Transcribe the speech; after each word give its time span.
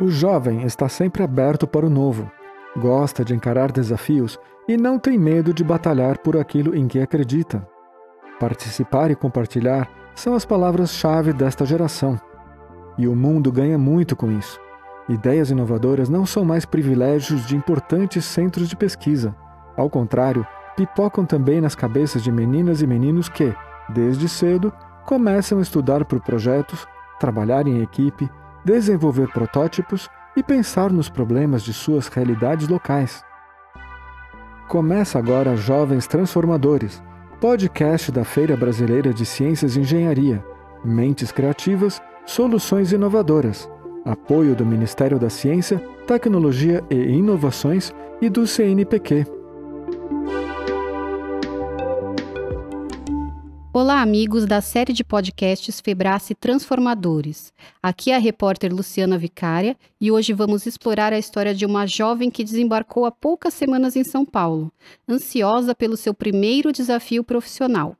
O 0.00 0.08
jovem 0.08 0.62
está 0.62 0.88
sempre 0.88 1.24
aberto 1.24 1.66
para 1.66 1.84
o 1.84 1.90
novo, 1.90 2.30
gosta 2.76 3.24
de 3.24 3.34
encarar 3.34 3.72
desafios 3.72 4.38
e 4.68 4.76
não 4.76 4.96
tem 4.96 5.18
medo 5.18 5.52
de 5.52 5.64
batalhar 5.64 6.18
por 6.18 6.36
aquilo 6.36 6.76
em 6.76 6.86
que 6.86 7.00
acredita. 7.00 7.66
Participar 8.38 9.10
e 9.10 9.16
compartilhar 9.16 9.90
são 10.14 10.34
as 10.34 10.44
palavras-chave 10.44 11.32
desta 11.32 11.66
geração. 11.66 12.16
E 12.96 13.08
o 13.08 13.16
mundo 13.16 13.50
ganha 13.50 13.76
muito 13.76 14.14
com 14.14 14.30
isso. 14.30 14.60
Ideias 15.08 15.50
inovadoras 15.50 16.08
não 16.08 16.24
são 16.24 16.44
mais 16.44 16.64
privilégios 16.64 17.44
de 17.44 17.56
importantes 17.56 18.24
centros 18.24 18.68
de 18.68 18.76
pesquisa. 18.76 19.34
Ao 19.76 19.90
contrário, 19.90 20.46
pipocam 20.76 21.24
também 21.24 21.60
nas 21.60 21.74
cabeças 21.74 22.22
de 22.22 22.30
meninas 22.30 22.82
e 22.82 22.86
meninos 22.86 23.28
que, 23.28 23.52
desde 23.88 24.28
cedo, 24.28 24.72
começam 25.04 25.58
a 25.58 25.62
estudar 25.62 26.04
por 26.04 26.20
projetos, 26.20 26.86
trabalhar 27.18 27.66
em 27.66 27.82
equipe, 27.82 28.30
desenvolver 28.64 29.28
protótipos 29.28 30.08
e 30.36 30.42
pensar 30.42 30.92
nos 30.92 31.08
problemas 31.08 31.62
de 31.62 31.72
suas 31.72 32.08
realidades 32.08 32.68
locais. 32.68 33.24
Começa 34.68 35.18
agora 35.18 35.56
Jovens 35.56 36.06
Transformadores, 36.06 37.02
podcast 37.40 38.12
da 38.12 38.24
Feira 38.24 38.56
Brasileira 38.56 39.14
de 39.14 39.24
Ciências 39.24 39.76
e 39.76 39.80
Engenharia, 39.80 40.44
Mentes 40.84 41.32
Criativas, 41.32 42.00
Soluções 42.26 42.92
Inovadoras, 42.92 43.68
apoio 44.04 44.54
do 44.54 44.66
Ministério 44.66 45.18
da 45.18 45.30
Ciência, 45.30 45.78
Tecnologia 46.06 46.84
e 46.90 46.96
Inovações 46.96 47.92
e 48.20 48.28
do 48.28 48.46
CNPq. 48.46 49.37
Olá, 53.80 54.02
amigos 54.02 54.44
da 54.44 54.60
série 54.60 54.92
de 54.92 55.04
podcasts 55.04 55.80
Febrace 55.80 56.34
Transformadores. 56.34 57.52
Aqui 57.80 58.10
é 58.10 58.16
a 58.16 58.18
repórter 58.18 58.74
Luciana 58.74 59.16
Vicária 59.16 59.76
e 60.00 60.10
hoje 60.10 60.32
vamos 60.32 60.66
explorar 60.66 61.12
a 61.12 61.18
história 61.18 61.54
de 61.54 61.64
uma 61.64 61.86
jovem 61.86 62.28
que 62.28 62.42
desembarcou 62.42 63.06
há 63.06 63.12
poucas 63.12 63.54
semanas 63.54 63.94
em 63.94 64.02
São 64.02 64.26
Paulo, 64.26 64.72
ansiosa 65.08 65.76
pelo 65.76 65.96
seu 65.96 66.12
primeiro 66.12 66.72
desafio 66.72 67.22
profissional. 67.22 67.96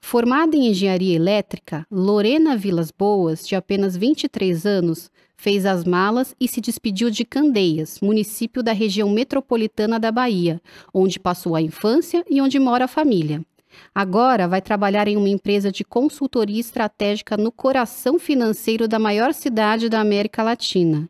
Formada 0.00 0.56
em 0.56 0.68
engenharia 0.68 1.16
elétrica, 1.16 1.86
Lorena 1.90 2.56
Vilas 2.56 2.90
Boas, 2.90 3.46
de 3.46 3.54
apenas 3.54 3.94
23 3.94 4.64
anos, 4.64 5.10
fez 5.36 5.66
as 5.66 5.84
malas 5.84 6.34
e 6.40 6.48
se 6.48 6.62
despediu 6.62 7.10
de 7.10 7.26
Candeias, 7.26 8.00
município 8.00 8.62
da 8.62 8.72
região 8.72 9.10
metropolitana 9.10 10.00
da 10.00 10.10
Bahia, 10.10 10.62
onde 10.94 11.20
passou 11.20 11.54
a 11.54 11.60
infância 11.60 12.24
e 12.28 12.40
onde 12.40 12.58
mora 12.58 12.86
a 12.86 12.88
família. 12.88 13.44
Agora 13.94 14.48
vai 14.48 14.60
trabalhar 14.60 15.08
em 15.08 15.16
uma 15.16 15.28
empresa 15.28 15.70
de 15.70 15.84
consultoria 15.84 16.60
estratégica 16.60 17.36
no 17.36 17.52
coração 17.52 18.18
financeiro 18.18 18.86
da 18.86 18.98
maior 18.98 19.32
cidade 19.32 19.88
da 19.88 20.00
América 20.00 20.42
Latina. 20.42 21.08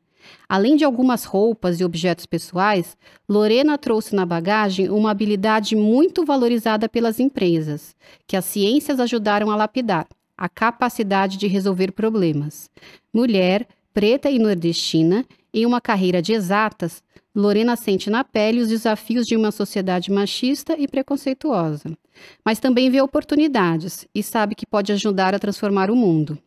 Além 0.49 0.77
de 0.77 0.85
algumas 0.85 1.25
roupas 1.25 1.81
e 1.81 1.85
objetos 1.85 2.27
pessoais, 2.27 2.97
Lorena 3.29 3.79
trouxe 3.79 4.15
na 4.15 4.27
bagagem 4.27 4.91
uma 4.91 5.11
habilidade 5.11 5.75
muito 5.75 6.25
valorizada 6.25 6.89
pelas 6.89 7.19
empresas, 7.19 7.95
que 8.27 8.37
as 8.37 8.45
ciências 8.45 9.01
ajudaram 9.01 9.51
a 9.51 9.57
lapidar: 9.57 10.07
a 10.37 10.49
capacidade 10.49 11.37
de 11.37 11.47
resolver 11.47 11.93
problemas. 11.93 12.71
Mulher, 13.13 13.67
preta 13.93 14.31
e 14.31 14.39
nordestina, 14.39 15.25
em 15.53 15.67
uma 15.67 15.81
carreira 15.81 16.23
de 16.23 16.33
exatas, 16.33 17.03
Lorena 17.35 17.77
sente 17.77 18.11
na 18.11 18.25
pele 18.25 18.61
os 18.61 18.69
desafios 18.69 19.27
de 19.27 19.37
uma 19.37 19.53
sociedade 19.53 20.11
machista 20.11 20.75
e 20.79 20.89
preconceituosa, 20.89 21.97
mas 22.45 22.59
também 22.59 22.91
vê 22.91 23.01
oportunidades 23.01 24.07
e 24.15 24.23
sabe 24.23 24.55
que 24.55 24.67
pode 24.67 24.93
ajudar 24.93 25.35
a 25.35 25.39
transformar 25.39 25.91
o 25.91 25.97
mundo. 25.97 26.39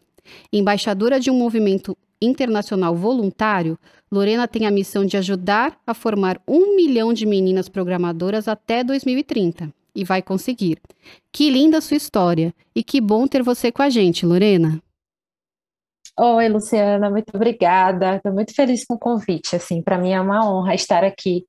Embaixadora 0.52 1.20
de 1.20 1.32
um 1.32 1.38
movimento 1.38 1.98
internacional 2.22 2.96
voluntário, 2.96 3.78
Lorena 4.12 4.48
tem 4.48 4.66
a 4.66 4.72
missão 4.72 5.06
de 5.06 5.18
ajudar 5.18 5.78
a 5.88 5.94
formar 5.94 6.40
um 6.48 6.76
milhão 6.76 7.14
de 7.14 7.26
meninas 7.26 7.68
programadoras 7.70 8.48
até 8.48 8.84
2030 8.84 9.74
e 9.96 10.04
vai 10.04 10.22
conseguir. 10.22 10.80
Que 11.32 11.50
linda 11.50 11.82
sua 11.82 11.98
história 11.98 12.54
e 12.76 12.84
que 12.84 13.00
bom 13.00 13.28
ter 13.28 13.42
você 13.42 13.72
com 13.72 13.82
a 13.82 13.90
gente, 13.90 14.26
Lorena. 14.26 14.82
Oi, 16.20 16.48
Luciana, 16.48 17.10
muito 17.10 17.36
obrigada. 17.36 18.18
Estou 18.18 18.32
muito 18.32 18.54
feliz 18.54 18.86
com 18.86 18.94
o 18.94 19.00
convite. 19.00 19.56
Assim, 19.56 19.82
para 19.82 19.98
mim 19.98 20.12
é 20.12 20.22
uma 20.22 20.48
honra 20.48 20.76
estar 20.76 21.04
aqui 21.04 21.46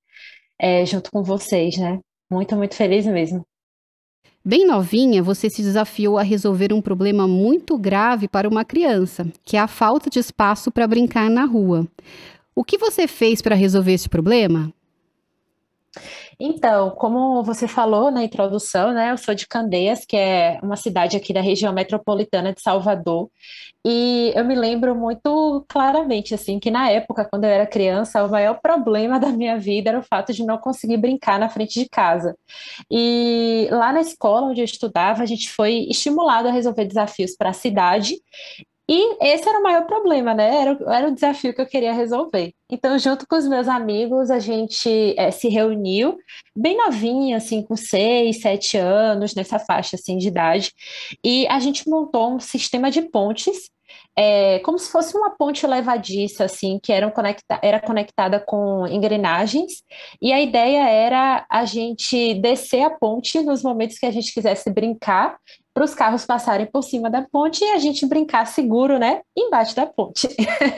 é, 0.58 0.86
junto 0.86 1.10
com 1.10 1.22
vocês, 1.22 1.76
né? 1.76 2.00
Muito, 2.30 2.56
muito 2.56 2.74
feliz 2.74 3.06
mesmo. 3.06 3.44
Bem 4.42 4.66
novinha, 4.66 5.22
você 5.22 5.48
se 5.48 5.62
desafiou 5.62 6.18
a 6.18 6.22
resolver 6.22 6.72
um 6.72 6.80
problema 6.80 7.26
muito 7.26 7.78
grave 7.78 8.28
para 8.28 8.48
uma 8.48 8.64
criança, 8.64 9.26
que 9.44 9.56
é 9.56 9.60
a 9.60 9.66
falta 9.66 10.10
de 10.10 10.18
espaço 10.18 10.70
para 10.70 10.86
brincar 10.86 11.30
na 11.30 11.44
rua. 11.44 11.86
O 12.54 12.64
que 12.64 12.78
você 12.78 13.06
fez 13.06 13.42
para 13.42 13.54
resolver 13.54 13.92
esse 13.92 14.08
problema? 14.08 14.72
Então, 16.38 16.90
como 16.90 17.42
você 17.42 17.68
falou 17.68 18.10
na 18.10 18.24
introdução, 18.24 18.92
né, 18.92 19.10
eu 19.12 19.18
sou 19.18 19.34
de 19.34 19.46
Candeias, 19.46 20.04
que 20.04 20.16
é 20.16 20.58
uma 20.62 20.76
cidade 20.76 21.16
aqui 21.16 21.32
da 21.32 21.40
região 21.40 21.72
metropolitana 21.72 22.52
de 22.52 22.60
Salvador, 22.60 23.30
e 23.86 24.32
eu 24.34 24.44
me 24.46 24.54
lembro 24.54 24.94
muito 24.94 25.64
claramente, 25.68 26.34
assim, 26.34 26.58
que 26.58 26.70
na 26.70 26.90
época, 26.90 27.28
quando 27.30 27.44
eu 27.44 27.50
era 27.50 27.66
criança, 27.66 28.24
o 28.24 28.30
maior 28.30 28.58
problema 28.60 29.20
da 29.20 29.28
minha 29.28 29.58
vida 29.58 29.90
era 29.90 29.98
o 29.98 30.02
fato 30.02 30.32
de 30.32 30.44
não 30.44 30.56
conseguir 30.58 30.96
brincar 30.96 31.38
na 31.38 31.50
frente 31.50 31.78
de 31.78 31.88
casa. 31.88 32.34
E 32.90 33.68
lá 33.70 33.92
na 33.92 34.00
escola 34.00 34.46
onde 34.48 34.60
eu 34.60 34.64
estudava, 34.64 35.22
a 35.22 35.26
gente 35.26 35.50
foi 35.50 35.86
estimulado 35.90 36.48
a 36.48 36.52
resolver 36.52 36.86
desafios 36.86 37.36
para 37.36 37.50
a 37.50 37.52
cidade, 37.52 38.14
e 38.88 39.16
esse 39.24 39.48
era 39.48 39.58
o 39.58 39.62
maior 39.62 39.86
problema, 39.86 40.34
né? 40.34 40.60
Era, 40.60 40.78
era 40.88 41.08
o 41.08 41.14
desafio 41.14 41.54
que 41.54 41.60
eu 41.60 41.66
queria 41.66 41.92
resolver. 41.92 42.52
Então, 42.70 42.98
junto 42.98 43.26
com 43.26 43.36
os 43.36 43.46
meus 43.48 43.68
amigos, 43.68 44.30
a 44.30 44.38
gente 44.38 45.14
é, 45.18 45.30
se 45.30 45.48
reuniu, 45.48 46.18
bem 46.54 46.76
novinha, 46.76 47.36
assim, 47.36 47.62
com 47.62 47.76
seis, 47.76 48.40
sete 48.40 48.76
anos, 48.76 49.34
nessa 49.34 49.58
faixa 49.58 49.96
assim, 49.96 50.18
de 50.18 50.28
idade, 50.28 50.72
e 51.24 51.46
a 51.48 51.58
gente 51.60 51.88
montou 51.88 52.34
um 52.34 52.40
sistema 52.40 52.90
de 52.90 53.02
pontes 53.02 53.70
é, 54.16 54.60
como 54.60 54.78
se 54.78 54.90
fosse 54.90 55.16
uma 55.16 55.30
ponte 55.30 55.66
levadiça, 55.66 56.44
assim, 56.44 56.78
que 56.82 56.92
eram 56.92 57.10
conecta 57.10 57.58
era 57.62 57.80
conectada 57.80 58.38
com 58.38 58.86
engrenagens, 58.86 59.82
e 60.22 60.32
a 60.32 60.40
ideia 60.40 60.88
era 60.88 61.46
a 61.50 61.64
gente 61.64 62.34
descer 62.34 62.82
a 62.82 62.90
ponte 62.90 63.40
nos 63.40 63.62
momentos 63.62 63.98
que 63.98 64.06
a 64.06 64.10
gente 64.10 64.32
quisesse 64.32 64.70
brincar, 64.70 65.36
para 65.74 65.84
os 65.84 65.94
carros 65.94 66.24
passarem 66.24 66.66
por 66.66 66.82
cima 66.82 67.10
da 67.10 67.22
ponte 67.22 67.64
e 67.64 67.72
a 67.72 67.78
gente 67.78 68.06
brincar 68.06 68.46
seguro, 68.46 68.98
né, 68.98 69.22
embaixo 69.36 69.74
da 69.74 69.84
ponte. 69.84 70.28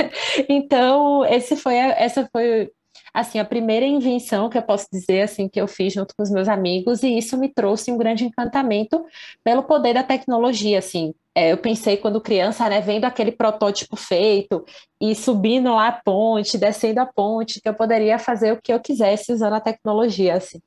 então, 0.48 1.24
esse 1.26 1.54
foi 1.54 1.78
a, 1.78 1.88
essa 1.90 2.26
foi 2.32 2.72
assim, 3.12 3.38
a 3.38 3.44
primeira 3.44 3.86
invenção 3.86 4.50
que 4.50 4.58
eu 4.58 4.62
posso 4.62 4.86
dizer, 4.92 5.22
assim, 5.22 5.48
que 5.48 5.60
eu 5.60 5.66
fiz 5.66 5.92
junto 5.92 6.14
com 6.14 6.22
os 6.22 6.30
meus 6.30 6.48
amigos, 6.48 7.02
e 7.02 7.16
isso 7.16 7.36
me 7.38 7.48
trouxe 7.48 7.90
um 7.90 7.96
grande 7.96 8.24
encantamento 8.24 9.04
pelo 9.42 9.62
poder 9.62 9.94
da 9.94 10.02
tecnologia, 10.02 10.78
assim. 10.78 11.14
É, 11.34 11.52
eu 11.52 11.58
pensei 11.58 11.96
quando 11.96 12.20
criança, 12.20 12.68
né, 12.68 12.80
vendo 12.80 13.04
aquele 13.06 13.32
protótipo 13.32 13.96
feito 13.96 14.64
e 15.00 15.14
subindo 15.14 15.70
lá 15.74 15.88
a 15.88 15.92
ponte, 15.92 16.58
descendo 16.58 17.00
a 17.00 17.06
ponte, 17.06 17.60
que 17.60 17.68
eu 17.68 17.74
poderia 17.74 18.18
fazer 18.18 18.52
o 18.52 18.60
que 18.60 18.72
eu 18.72 18.80
quisesse 18.80 19.32
usando 19.32 19.54
a 19.54 19.60
tecnologia, 19.60 20.34
assim. 20.34 20.60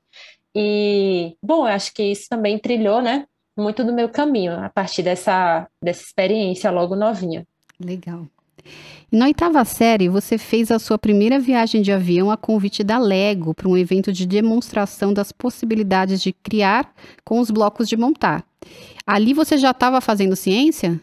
E, 0.56 1.36
bom, 1.44 1.68
eu 1.68 1.74
acho 1.74 1.94
que 1.94 2.04
isso 2.04 2.28
também 2.30 2.58
trilhou, 2.58 3.02
né, 3.02 3.26
muito 3.60 3.84
do 3.84 3.94
meu 3.94 4.10
caminho, 4.10 4.54
a 4.54 4.70
partir 4.70 5.04
dessa, 5.04 5.68
dessa 5.82 6.04
experiência 6.04 6.72
logo 6.72 6.96
novinha. 6.96 7.46
Legal. 7.80 8.26
E 9.12 9.18
na 9.18 9.26
oitava 9.26 9.64
série, 9.66 10.08
você 10.08 10.38
fez 10.38 10.70
a 10.70 10.78
sua 10.78 10.98
primeira 10.98 11.40
viagem 11.40 11.82
de 11.82 11.92
avião 11.92 12.30
a 12.30 12.38
convite 12.38 12.84
da 12.84 12.98
Lego 12.98 13.54
para 13.54 13.68
um 13.68 13.78
evento 13.78 14.12
de 14.14 14.26
demonstração 14.26 15.14
das 15.14 15.32
possibilidades 15.32 16.22
de 16.22 16.32
criar 16.32 16.94
com 17.26 17.40
os 17.40 17.50
blocos 17.50 17.90
de 17.90 17.98
montar. 17.98 18.44
Ali 19.06 19.34
você 19.34 19.58
já 19.58 19.72
estava 19.72 20.00
fazendo 20.00 20.36
ciência? 20.36 21.02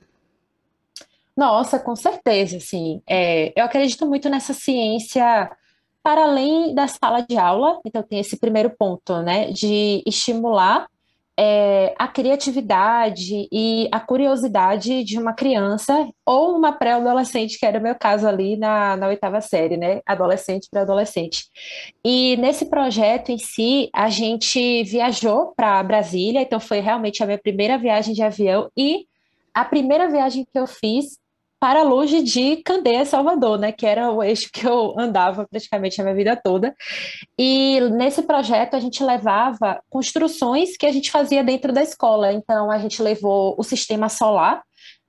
Nossa, 1.36 1.78
com 1.78 1.96
certeza, 1.96 2.60
sim. 2.60 3.02
É, 3.06 3.52
eu 3.58 3.64
acredito 3.64 4.06
muito 4.06 4.28
nessa 4.28 4.54
ciência 4.54 5.50
para 6.02 6.22
além 6.22 6.72
da 6.72 6.86
sala 6.86 7.20
de 7.20 7.36
aula, 7.36 7.80
então 7.84 8.00
tem 8.00 8.20
esse 8.20 8.38
primeiro 8.38 8.70
ponto, 8.70 9.22
né, 9.22 9.50
de 9.50 10.04
estimular 10.06 10.86
é, 11.38 11.94
a 11.98 12.08
criatividade 12.08 13.46
e 13.52 13.88
a 13.92 14.00
curiosidade 14.00 15.04
de 15.04 15.18
uma 15.18 15.34
criança 15.34 16.08
ou 16.24 16.56
uma 16.56 16.72
pré-adolescente, 16.72 17.58
que 17.58 17.66
era 17.66 17.78
o 17.78 17.82
meu 17.82 17.94
caso 17.94 18.26
ali 18.26 18.56
na, 18.56 18.96
na 18.96 19.08
oitava 19.08 19.40
série, 19.40 19.76
né? 19.76 20.00
Adolescente 20.06 20.68
para 20.70 20.82
adolescente. 20.82 21.44
E 22.04 22.36
nesse 22.38 22.66
projeto 22.66 23.30
em 23.30 23.38
si, 23.38 23.90
a 23.92 24.08
gente 24.08 24.82
viajou 24.84 25.52
para 25.54 25.82
Brasília, 25.82 26.40
então 26.40 26.58
foi 26.58 26.80
realmente 26.80 27.22
a 27.22 27.26
minha 27.26 27.38
primeira 27.38 27.76
viagem 27.76 28.14
de 28.14 28.22
avião 28.22 28.70
e 28.76 29.06
a 29.52 29.64
primeira 29.64 30.08
viagem 30.08 30.44
que 30.44 30.58
eu 30.58 30.66
fiz 30.66 31.18
para 31.58 31.82
longe 31.82 32.22
de 32.22 32.56
Candeias, 32.58 33.08
Salvador, 33.08 33.58
né, 33.58 33.72
que 33.72 33.86
era 33.86 34.10
o 34.10 34.22
eixo 34.22 34.50
que 34.52 34.66
eu 34.66 34.94
andava 34.98 35.46
praticamente 35.48 36.00
a 36.00 36.04
minha 36.04 36.14
vida 36.14 36.36
toda. 36.36 36.74
E 37.38 37.80
nesse 37.92 38.22
projeto 38.22 38.74
a 38.74 38.80
gente 38.80 39.02
levava 39.02 39.80
construções 39.88 40.76
que 40.76 40.86
a 40.86 40.92
gente 40.92 41.10
fazia 41.10 41.42
dentro 41.42 41.72
da 41.72 41.82
escola. 41.82 42.32
Então 42.32 42.70
a 42.70 42.78
gente 42.78 43.02
levou 43.02 43.54
o 43.58 43.62
sistema 43.62 44.08
solar 44.08 44.62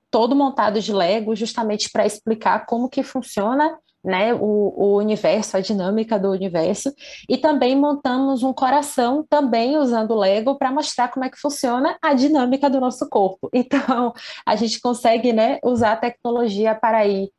todo 0.09 0.35
montado 0.35 0.79
de 0.79 0.94
Lego, 0.94 1.35
justamente 1.35 1.89
para 1.91 2.05
explicar 2.05 2.65
como 2.65 2.89
que 2.89 3.03
funciona 3.03 3.77
né, 4.07 4.33
o, 4.33 4.39
o, 4.39 4.98
universo, 4.98 5.57
a 5.57 5.59
dinâmica 5.59 6.18
do 6.18 6.31
universo, 6.31 6.94
e 7.27 7.38
também 7.38 7.75
montamos 7.75 8.42
um 8.42 8.54
coração 8.54 9.25
também 9.30 9.77
usando 9.77 10.15
Lego 10.15 10.57
para 10.57 10.71
mostrar 10.71 11.09
como 11.09 11.25
é 11.25 11.30
que 11.30 11.38
funciona 11.38 11.98
a 12.01 12.13
dinâmica 12.13 12.69
do 12.69 12.80
nosso 12.80 13.07
corpo. 13.09 13.50
Então, 13.68 14.13
a 14.45 14.56
gente 14.56 14.80
consegue, 14.80 15.33
né, 15.33 15.59
usar 15.63 15.94
a 15.94 15.98
tecnologia 15.98 16.74
para 16.74 17.06
ir 17.06 17.30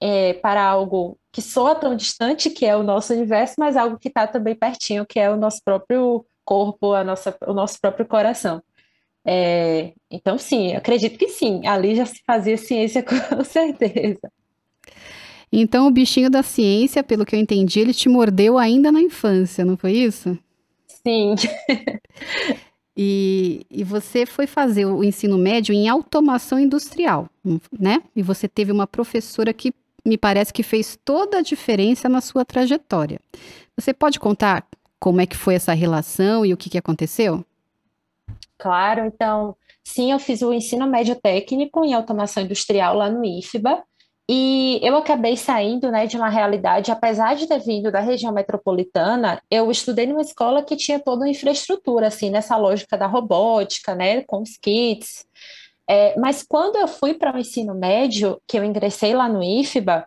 é, 0.00 0.34
para 0.34 0.62
algo 0.62 1.18
que 1.32 1.40
soa 1.40 1.74
tão 1.74 1.96
distante, 1.96 2.50
que 2.50 2.66
é 2.66 2.76
o 2.76 2.82
nosso 2.82 3.14
universo, 3.14 3.54
mas 3.58 3.76
algo 3.76 3.98
que 3.98 4.08
está 4.08 4.26
também 4.26 4.54
pertinho, 4.54 5.06
que 5.06 5.18
é 5.18 5.30
o 5.30 5.36
nosso 5.36 5.62
próprio 5.64 6.26
corpo, 6.44 6.92
a 6.92 7.02
nossa, 7.02 7.34
o 7.46 7.54
nosso 7.54 7.80
próprio 7.80 8.06
coração. 8.06 8.62
É, 9.24 9.94
então, 10.10 10.36
sim, 10.36 10.74
acredito 10.74 11.18
que 11.18 11.28
sim, 11.28 11.66
ali 11.66 11.94
já 11.96 12.04
se 12.04 12.22
fazia 12.26 12.58
ciência 12.58 13.02
com 13.04 13.44
certeza. 13.44 14.20
Então, 15.52 15.86
o 15.86 15.90
bichinho 15.90 16.30
da 16.30 16.42
ciência, 16.42 17.02
pelo 17.02 17.24
que 17.24 17.34
eu 17.34 17.40
entendi, 17.40 17.80
ele 17.80 17.92
te 17.92 18.08
mordeu 18.08 18.56
ainda 18.56 18.92
na 18.92 19.00
infância, 19.00 19.64
não 19.64 19.76
foi 19.76 19.92
isso? 19.92 20.38
Sim. 20.86 21.34
E, 22.96 23.64
e, 23.70 23.82
você 23.82 24.26
foi 24.26 24.46
fazer 24.46 24.84
o 24.84 25.02
ensino 25.02 25.38
médio 25.38 25.72
em 25.72 25.88
automação 25.88 26.58
industrial, 26.58 27.30
né? 27.78 28.02
E 28.14 28.22
você 28.22 28.46
teve 28.46 28.70
uma 28.72 28.86
professora 28.86 29.54
que 29.54 29.72
me 30.04 30.18
parece 30.18 30.52
que 30.52 30.62
fez 30.62 30.98
toda 31.02 31.38
a 31.38 31.42
diferença 31.42 32.10
na 32.10 32.20
sua 32.20 32.44
trajetória. 32.44 33.18
Você 33.76 33.94
pode 33.94 34.20
contar 34.20 34.66
como 34.98 35.20
é 35.20 35.26
que 35.26 35.36
foi 35.36 35.54
essa 35.54 35.72
relação 35.72 36.44
e 36.44 36.52
o 36.52 36.56
que, 36.56 36.68
que 36.68 36.76
aconteceu? 36.76 37.44
Claro, 38.58 39.06
então, 39.06 39.56
sim, 39.82 40.12
eu 40.12 40.18
fiz 40.18 40.42
o 40.42 40.52
ensino 40.52 40.86
médio 40.86 41.16
técnico 41.16 41.82
em 41.84 41.94
automação 41.94 42.42
industrial 42.42 42.94
lá 42.94 43.08
no 43.08 43.24
IFBA, 43.24 43.82
e 44.32 44.78
eu 44.80 44.96
acabei 44.96 45.36
saindo, 45.36 45.90
né, 45.90 46.06
de 46.06 46.16
uma 46.16 46.28
realidade, 46.28 46.92
apesar 46.92 47.34
de 47.34 47.48
ter 47.48 47.58
vindo 47.58 47.90
da 47.90 47.98
região 47.98 48.32
metropolitana, 48.32 49.42
eu 49.50 49.68
estudei 49.72 50.06
numa 50.06 50.20
escola 50.20 50.62
que 50.62 50.76
tinha 50.76 51.00
toda 51.00 51.22
uma 51.24 51.28
infraestrutura, 51.28 52.06
assim, 52.06 52.30
nessa 52.30 52.56
lógica 52.56 52.96
da 52.96 53.08
robótica, 53.08 53.92
né, 53.92 54.22
com 54.22 54.40
os 54.40 54.56
kits. 54.56 55.26
É, 55.88 56.16
mas 56.16 56.44
quando 56.44 56.76
eu 56.76 56.86
fui 56.86 57.14
para 57.14 57.34
o 57.34 57.38
ensino 57.40 57.74
médio, 57.74 58.40
que 58.46 58.56
eu 58.56 58.62
ingressei 58.62 59.12
lá 59.14 59.28
no 59.28 59.42
IFBA, 59.42 60.06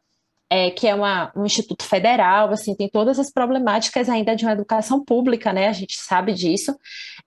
é, 0.53 0.69
que 0.69 0.88
é 0.88 0.94
uma, 0.94 1.31
um 1.35 1.45
instituto 1.45 1.83
federal, 1.83 2.51
assim, 2.51 2.75
tem 2.75 2.88
todas 2.88 3.17
as 3.17 3.31
problemáticas 3.31 4.07
ainda 4.07 4.35
de 4.35 4.45
uma 4.45 4.51
educação 4.51 5.03
pública, 5.03 5.51
né? 5.51 5.67
A 5.67 5.73
gente 5.73 5.97
sabe 5.97 6.31
disso. 6.31 6.77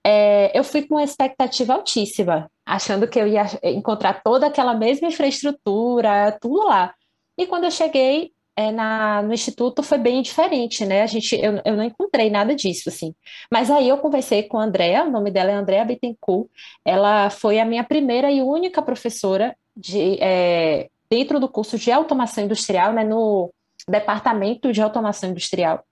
É, 0.01 0.57
eu 0.57 0.63
fui 0.63 0.87
com 0.87 0.95
uma 0.95 1.03
expectativa 1.03 1.73
altíssima, 1.73 2.49
achando 2.65 3.05
que 3.05 3.19
eu 3.19 3.27
ia 3.27 3.45
encontrar 3.63 4.23
toda 4.23 4.47
aquela 4.47 4.73
mesma 4.73 5.09
infraestrutura, 5.09 6.37
tudo 6.39 6.67
lá. 6.67 6.93
E 7.37 7.45
quando 7.45 7.65
eu 7.65 7.71
cheguei 7.71 8.31
é, 8.55 8.71
na, 8.71 9.21
no 9.21 9.33
instituto 9.33 9.83
foi 9.83 9.97
bem 9.97 10.21
diferente, 10.21 10.85
né? 10.85 11.01
A 11.01 11.07
gente, 11.07 11.35
eu, 11.35 11.61
eu 11.65 11.75
não 11.75 11.83
encontrei 11.83 12.29
nada 12.29 12.55
disso, 12.55 12.87
assim. 12.87 13.13
Mas 13.51 13.69
aí 13.69 13.89
eu 13.89 13.97
conversei 13.97 14.43
com 14.43 14.57
a 14.57 14.63
Andrea, 14.63 15.03
o 15.03 15.11
nome 15.11 15.31
dela 15.31 15.51
é 15.51 15.53
Andrea 15.53 15.83
Bittencourt, 15.83 16.49
ela 16.85 17.29
foi 17.29 17.59
a 17.59 17.65
minha 17.65 17.83
primeira 17.83 18.31
e 18.31 18.41
única 18.41 18.81
professora 18.81 19.53
de, 19.75 20.17
é, 20.21 20.87
dentro 21.09 21.39
do 21.39 21.49
curso 21.49 21.77
de 21.77 21.91
automação 21.91 22.43
industrial, 22.43 22.93
né, 22.93 23.03
no 23.03 23.51
departamento 23.89 24.71
de 24.71 24.81
automação 24.81 25.29
industrial. 25.29 25.83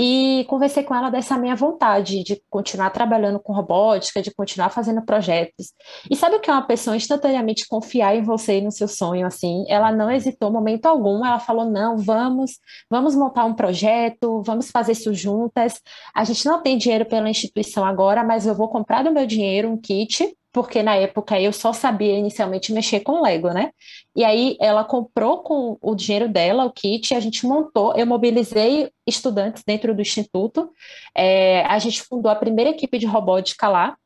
E 0.00 0.44
conversei 0.48 0.84
com 0.84 0.94
ela 0.94 1.10
dessa 1.10 1.36
minha 1.36 1.56
vontade 1.56 2.22
de 2.22 2.40
continuar 2.48 2.90
trabalhando 2.90 3.40
com 3.40 3.52
robótica, 3.52 4.22
de 4.22 4.32
continuar 4.32 4.70
fazendo 4.70 5.04
projetos. 5.04 5.72
E 6.08 6.14
sabe 6.14 6.36
o 6.36 6.40
que 6.40 6.48
é 6.48 6.52
uma 6.52 6.64
pessoa 6.64 6.96
instantaneamente 6.96 7.66
confiar 7.66 8.14
em 8.14 8.22
você 8.22 8.58
e 8.58 8.60
no 8.60 8.70
seu 8.70 8.86
sonho, 8.86 9.26
assim? 9.26 9.64
Ela 9.68 9.90
não 9.90 10.08
hesitou 10.08 10.52
momento 10.52 10.86
algum, 10.86 11.26
ela 11.26 11.40
falou: 11.40 11.68
"Não, 11.68 11.98
vamos, 11.98 12.60
vamos 12.88 13.16
montar 13.16 13.44
um 13.44 13.54
projeto, 13.54 14.40
vamos 14.42 14.70
fazer 14.70 14.92
isso 14.92 15.12
juntas. 15.12 15.80
A 16.14 16.22
gente 16.22 16.46
não 16.46 16.62
tem 16.62 16.78
dinheiro 16.78 17.04
pela 17.04 17.28
instituição 17.28 17.84
agora, 17.84 18.22
mas 18.22 18.46
eu 18.46 18.54
vou 18.54 18.68
comprar 18.68 19.02
do 19.02 19.10
meu 19.10 19.26
dinheiro 19.26 19.68
um 19.68 19.76
kit 19.76 20.32
porque 20.58 20.82
na 20.82 20.96
época 20.96 21.40
eu 21.40 21.52
só 21.52 21.72
sabia 21.72 22.18
inicialmente 22.18 22.72
mexer 22.72 22.98
com 22.98 23.22
Lego, 23.22 23.50
né? 23.50 23.70
E 24.16 24.24
aí 24.24 24.56
ela 24.60 24.82
comprou 24.82 25.38
com 25.38 25.78
o 25.80 25.94
dinheiro 25.94 26.28
dela 26.28 26.64
o 26.64 26.72
kit, 26.72 27.14
a 27.14 27.20
gente 27.20 27.46
montou, 27.46 27.94
eu 27.94 28.04
mobilizei 28.04 28.90
estudantes 29.06 29.62
dentro 29.64 29.94
do 29.94 30.02
instituto, 30.02 30.68
é, 31.14 31.64
a 31.64 31.78
gente 31.78 32.02
fundou 32.02 32.28
a 32.28 32.34
primeira 32.34 32.70
equipe 32.70 32.98
de 32.98 33.06
robótica 33.06 33.68
lá, 33.68 33.96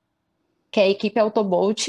que 0.71 0.79
é 0.79 0.83
a 0.83 0.91
equipe 0.91 1.19
Autobolt, 1.19 1.89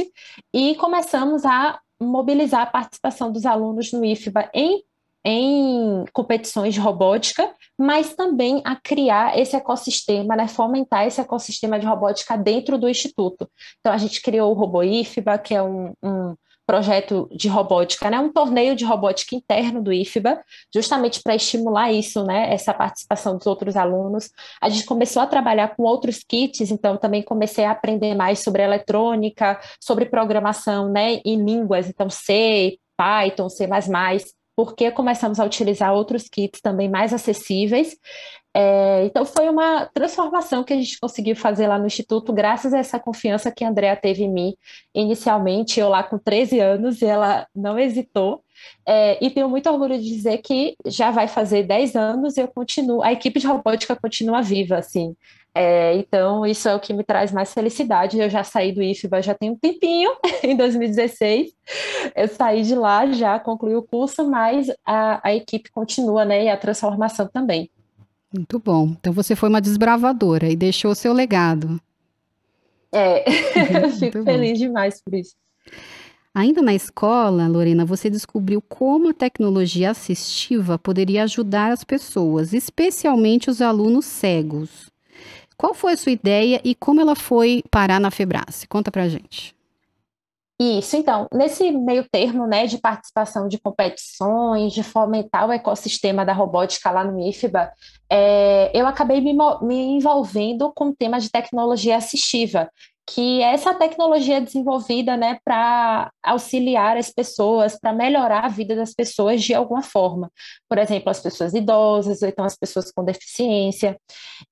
e 0.54 0.76
começamos 0.76 1.44
a 1.44 1.78
mobilizar 2.00 2.62
a 2.62 2.68
participação 2.68 3.34
dos 3.34 3.46
alunos 3.46 3.92
no 3.92 4.06
IFBA 4.06 4.50
em 4.54 4.82
em 5.26 6.06
competições 6.12 6.74
de 6.74 6.80
robótica, 6.80 7.50
mas 7.78 8.14
também 8.14 8.62
a 8.66 8.76
criar 8.76 9.38
esse 9.40 9.56
ecossistema, 9.56 10.36
né, 10.36 10.48
fomentar 10.48 11.08
esse 11.08 11.22
ecossistema 11.22 11.80
de 11.80 11.86
robótica 11.86 12.38
dentro 12.38 12.78
do 12.78 12.90
Instituto. 12.90 13.50
Então, 13.80 13.92
a 13.92 13.98
gente 13.98 14.22
criou 14.22 14.52
o 14.52 14.54
RoboIFBA, 14.54 15.38
que 15.38 15.56
é 15.56 15.64
um, 15.64 15.94
um 16.04 16.36
projeto 16.66 17.30
de 17.32 17.48
robótica, 17.48 18.10
né, 18.10 18.20
um 18.20 18.32
torneio 18.32 18.76
de 18.76 18.86
robótica 18.86 19.36
interno 19.36 19.82
do 19.82 19.92
IFBA, 19.92 20.42
justamente 20.74 21.22
para 21.22 21.36
estimular 21.36 21.92
isso, 21.92 22.24
né, 22.24 22.54
essa 22.54 22.74
participação 22.74 23.38
dos 23.38 23.48
outros 23.48 23.76
alunos. 23.76 24.30
A 24.62 24.70
gente 24.70 24.86
começou 24.86 25.22
a 25.22 25.28
trabalhar 25.28 25.76
com 25.76 25.84
outros 25.84 26.20
kits, 26.20 26.72
então 26.72 26.98
também 26.98 27.22
comecei 27.22 27.66
a 27.66 27.72
aprender 27.72 28.16
mais 28.16 28.40
sobre 28.40 28.64
eletrônica, 28.64 29.60
sobre 29.80 30.06
programação, 30.06 30.90
né, 30.90 31.20
em 31.26 31.44
línguas, 31.44 31.90
então 31.90 32.10
C, 32.10 32.78
Python, 32.96 33.50
C++, 33.50 33.68
porque 34.56 34.92
começamos 34.92 35.40
a 35.40 35.46
utilizar 35.46 35.94
outros 35.94 36.28
kits 36.30 36.62
também 36.62 36.90
mais 36.90 37.14
acessíveis. 37.14 37.98
É, 38.56 39.04
então, 39.06 39.26
foi 39.26 39.50
uma 39.50 39.88
transformação 39.88 40.64
que 40.64 40.74
a 40.74 40.76
gente 40.76 41.00
conseguiu 41.00 41.36
fazer 41.36 41.68
lá 41.68 41.80
no 41.80 41.88
Instituto, 41.88 42.32
graças 42.32 42.72
a 42.72 42.78
essa 42.78 43.00
confiança 43.00 43.52
que 43.52 43.64
a 43.64 43.70
Andrea 43.70 43.96
teve 43.96 44.24
em 44.24 44.32
mim. 44.32 44.56
Inicialmente, 44.94 45.80
eu 45.80 45.90
lá 45.90 46.04
com 46.04 46.20
13 46.20 46.60
anos, 46.60 47.02
e 47.02 47.06
ela 47.06 47.48
não 47.56 47.80
hesitou. 47.80 48.44
É, 48.86 49.24
e 49.26 49.30
tenho 49.32 49.50
muito 49.50 49.70
orgulho 49.70 49.98
de 49.98 50.08
dizer 50.08 50.38
que 50.40 50.76
já 50.86 51.10
vai 51.10 51.28
fazer 51.28 51.64
10 51.64 51.96
anos 51.96 52.38
e 52.38 52.42
eu 52.42 52.48
continuo, 52.48 53.02
a 53.02 53.12
equipe 53.12 53.40
de 53.40 53.48
robótica 53.48 53.96
continua 53.96 54.42
viva, 54.42 54.78
assim. 54.78 55.16
É, 55.56 55.96
então, 55.96 56.46
isso 56.46 56.68
é 56.68 56.74
o 56.74 56.80
que 56.80 56.94
me 56.94 57.04
traz 57.04 57.32
mais 57.32 57.54
felicidade. 57.54 58.20
Eu 58.20 58.30
já 58.30 58.44
saí 58.44 58.72
do 58.72 58.82
IFBA 58.82 59.22
já 59.22 59.36
tem 59.36 59.52
um 59.52 59.56
tempinho, 59.56 60.12
em 60.42 60.56
2016. 60.58 61.54
Eu 62.16 62.28
saí 62.28 62.64
de 62.64 62.74
lá, 62.74 63.06
já 63.12 63.40
concluí 63.40 63.76
o 63.76 63.84
curso, 63.84 64.28
mas 64.28 64.72
a, 64.84 65.28
a 65.28 65.34
equipe 65.36 65.72
continua, 65.72 66.26
né? 66.26 66.46
E 66.46 66.50
a 66.50 66.58
transformação 66.58 67.28
também. 67.28 67.70
Muito 68.34 68.58
bom. 68.58 68.96
Então, 69.00 69.14
você 69.14 69.36
foi 69.36 69.48
uma 69.48 69.62
desbravadora 69.62 70.50
e 70.50 70.56
deixou 70.56 70.92
o 70.92 70.96
seu 70.96 71.14
legado. 71.14 71.80
É, 72.92 73.24
fico 74.00 74.24
feliz 74.24 74.58
demais 74.58 75.02
por 75.04 75.14
isso. 75.14 75.36
Ainda 76.34 76.64
na 76.64 76.74
escola, 76.74 77.48
Lorena, 77.48 77.86
você 77.86 78.10
descobriu 78.10 78.60
como 78.60 79.10
a 79.10 79.14
tecnologia 79.14 79.92
assistiva 79.92 80.80
poderia 80.80 81.24
ajudar 81.24 81.72
as 81.72 81.84
pessoas, 81.84 82.54
especialmente 82.54 83.52
os 83.52 83.62
alunos 83.62 84.06
cegos. 84.06 84.93
Qual 85.58 85.74
foi 85.74 85.94
a 85.94 85.98
sua 85.98 86.12
ideia 86.12 86.62
e 86.64 86.76
como 86.76 87.02
ela 87.02 87.16
foi 87.16 87.64
parar 87.70 88.00
na 88.00 88.12
Febrace? 88.12 88.68
Conta 88.68 88.92
pra 88.92 89.08
gente. 89.08 89.56
Isso, 90.60 90.96
então, 90.96 91.28
nesse 91.34 91.72
meio 91.72 92.08
termo, 92.10 92.46
né, 92.46 92.68
de 92.68 92.78
participação 92.78 93.48
de 93.48 93.60
competições, 93.60 94.72
de 94.72 94.84
fomentar 94.84 95.48
o 95.48 95.52
ecossistema 95.52 96.24
da 96.24 96.32
robótica 96.32 96.92
lá 96.92 97.04
no 97.04 97.20
IFBA, 97.20 97.72
é, 98.10 98.72
eu 98.74 98.86
acabei 98.86 99.20
me, 99.20 99.34
me 99.62 99.76
envolvendo 99.76 100.72
com 100.74 100.90
o 100.90 100.96
tema 100.96 101.20
de 101.20 101.30
tecnologia 101.30 101.98
assistiva, 101.98 102.70
que 103.06 103.42
essa 103.42 103.74
tecnologia 103.74 104.38
é 104.38 104.42
desenvolvida 104.42 105.18
né, 105.18 105.38
para 105.44 106.12
auxiliar 106.24 106.98
as 106.98 107.10
pessoas, 107.12 107.78
para 107.78 107.92
melhorar 107.92 108.46
a 108.46 108.50
vida 108.50 108.76
das 108.76 108.94
pessoas 108.94 109.44
de 109.44 109.54
alguma 109.54 109.82
forma. 109.82 110.32
Por 110.70 110.78
exemplo, 110.78 111.10
as 111.10 111.20
pessoas 111.20 111.54
idosas, 111.54 112.22
ou 112.22 112.30
então 112.30 112.46
as 112.46 112.56
pessoas 112.56 112.92
com 112.92 113.04
deficiência. 113.04 113.98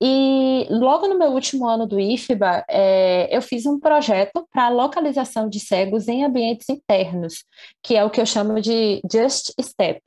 E 0.01 0.67
logo 0.69 1.07
no 1.07 1.17
meu 1.17 1.29
último 1.31 1.67
ano 1.67 1.87
do 1.87 1.99
IFBA, 1.99 2.65
é, 2.69 3.35
eu 3.35 3.41
fiz 3.41 3.65
um 3.65 3.79
projeto 3.79 4.45
para 4.51 4.69
localização 4.69 5.47
de 5.47 5.59
cegos 5.59 6.07
em 6.07 6.23
ambientes 6.23 6.67
internos, 6.69 7.45
que 7.81 7.95
é 7.95 8.03
o 8.03 8.09
que 8.09 8.19
eu 8.19 8.25
chamo 8.25 8.59
de 8.59 9.01
Just 9.11 9.53
Step. 9.61 10.01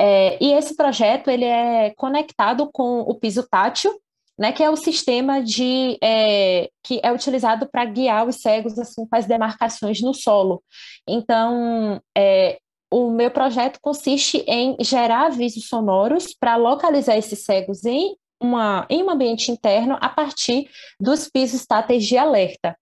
É, 0.00 0.42
e 0.42 0.52
esse 0.52 0.74
projeto 0.74 1.28
ele 1.28 1.44
é 1.44 1.92
conectado 1.96 2.68
com 2.72 3.00
o 3.00 3.14
piso 3.14 3.46
tátil, 3.48 3.92
né, 4.38 4.52
que 4.52 4.62
é 4.62 4.70
o 4.70 4.76
sistema 4.76 5.42
de 5.42 5.96
é, 6.02 6.68
que 6.82 7.00
é 7.02 7.12
utilizado 7.12 7.68
para 7.70 7.84
guiar 7.84 8.26
os 8.26 8.36
cegos 8.36 8.78
assim 8.78 9.06
com 9.06 9.16
as 9.16 9.26
demarcações 9.26 10.00
no 10.00 10.12
solo. 10.12 10.62
Então, 11.08 12.00
é, 12.16 12.58
o 12.90 13.10
meu 13.10 13.30
projeto 13.30 13.78
consiste 13.80 14.44
em 14.46 14.76
gerar 14.80 15.26
avisos 15.26 15.68
sonoros 15.68 16.34
para 16.38 16.56
localizar 16.56 17.16
esses 17.16 17.44
cegos 17.44 17.84
em 17.84 18.16
uma 18.40 18.86
em 18.90 19.02
um 19.02 19.10
ambiente 19.10 19.50
interno 19.50 19.96
a 20.00 20.08
partir 20.08 20.68
dos 21.00 21.28
pisos 21.28 21.64
táteis 21.64 22.04
de 22.04 22.16
alerta. 22.16 22.76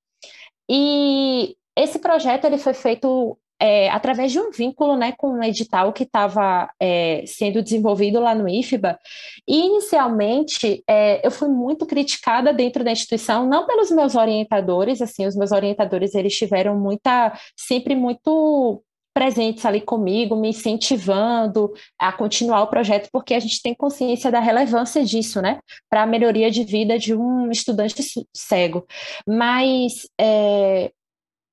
E 0.71 1.57
esse 1.77 1.99
projeto 1.99 2.45
ele 2.45 2.59
foi 2.59 2.75
feito 2.75 3.39
é, 3.63 3.89
através 3.91 4.33
de 4.33 4.41
um 4.41 4.51
vínculo 4.51 4.97
né, 4.97 5.13
com 5.17 5.35
um 5.35 5.43
edital 5.45 5.93
que 5.93 6.03
estava 6.03 6.69
é, 6.81 7.23
sendo 7.29 7.63
desenvolvido 7.63 8.19
lá 8.19 8.35
no 8.35 8.49
IFBA. 8.49 8.99
E, 9.47 9.67
inicialmente, 9.67 10.83
é, 10.85 11.25
eu 11.25 11.31
fui 11.31 11.49
muito 11.49 11.87
criticada 11.87 12.53
dentro 12.53 12.83
da 12.83 12.91
instituição, 12.91 13.47
não 13.47 13.65
pelos 13.65 13.89
meus 13.93 14.17
orientadores, 14.17 15.01
assim, 15.01 15.27
os 15.27 15.37
meus 15.37 15.53
orientadores, 15.53 16.13
eles 16.17 16.37
tiveram 16.37 16.77
muita, 16.77 17.39
sempre 17.57 17.95
muito 17.95 18.83
presentes 19.15 19.65
ali 19.65 19.81
comigo, 19.81 20.35
me 20.35 20.49
incentivando 20.49 21.73
a 21.97 22.11
continuar 22.11 22.63
o 22.63 22.67
projeto, 22.67 23.09
porque 23.13 23.35
a 23.35 23.41
gente 23.41 23.63
tem 23.63 23.75
consciência 23.75 24.29
da 24.29 24.41
relevância 24.41 25.05
disso, 25.05 25.41
né, 25.41 25.61
para 25.89 26.03
a 26.03 26.07
melhoria 26.07 26.51
de 26.51 26.65
vida 26.65 26.99
de 26.99 27.15
um 27.15 27.49
estudante 27.49 28.03
cego. 28.35 28.85
Mas, 29.25 30.09
é, 30.21 30.91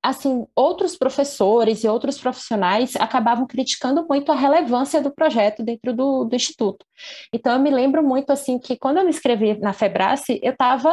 assim, 0.02 0.46
outros 0.56 0.98
professores 0.98 1.84
e 1.84 1.88
outros 1.88 2.18
profissionais 2.18 2.96
acabavam 2.96 3.46
criticando 3.46 4.06
muito 4.08 4.32
a 4.32 4.36
relevância 4.36 5.02
do 5.02 5.12
projeto 5.12 5.64
dentro 5.64 5.94
do, 5.94 6.26
do 6.26 6.36
instituto. 6.36 6.86
Então, 7.34 7.54
eu 7.54 7.60
me 7.60 7.70
lembro 7.70 8.02
muito, 8.04 8.32
assim, 8.32 8.58
que 8.58 8.78
quando 8.78 8.98
eu 8.98 9.04
me 9.04 9.10
inscrevi 9.10 9.60
na 9.60 9.74
FEBRACE, 9.74 10.40
eu 10.42 10.54
estava 10.54 10.92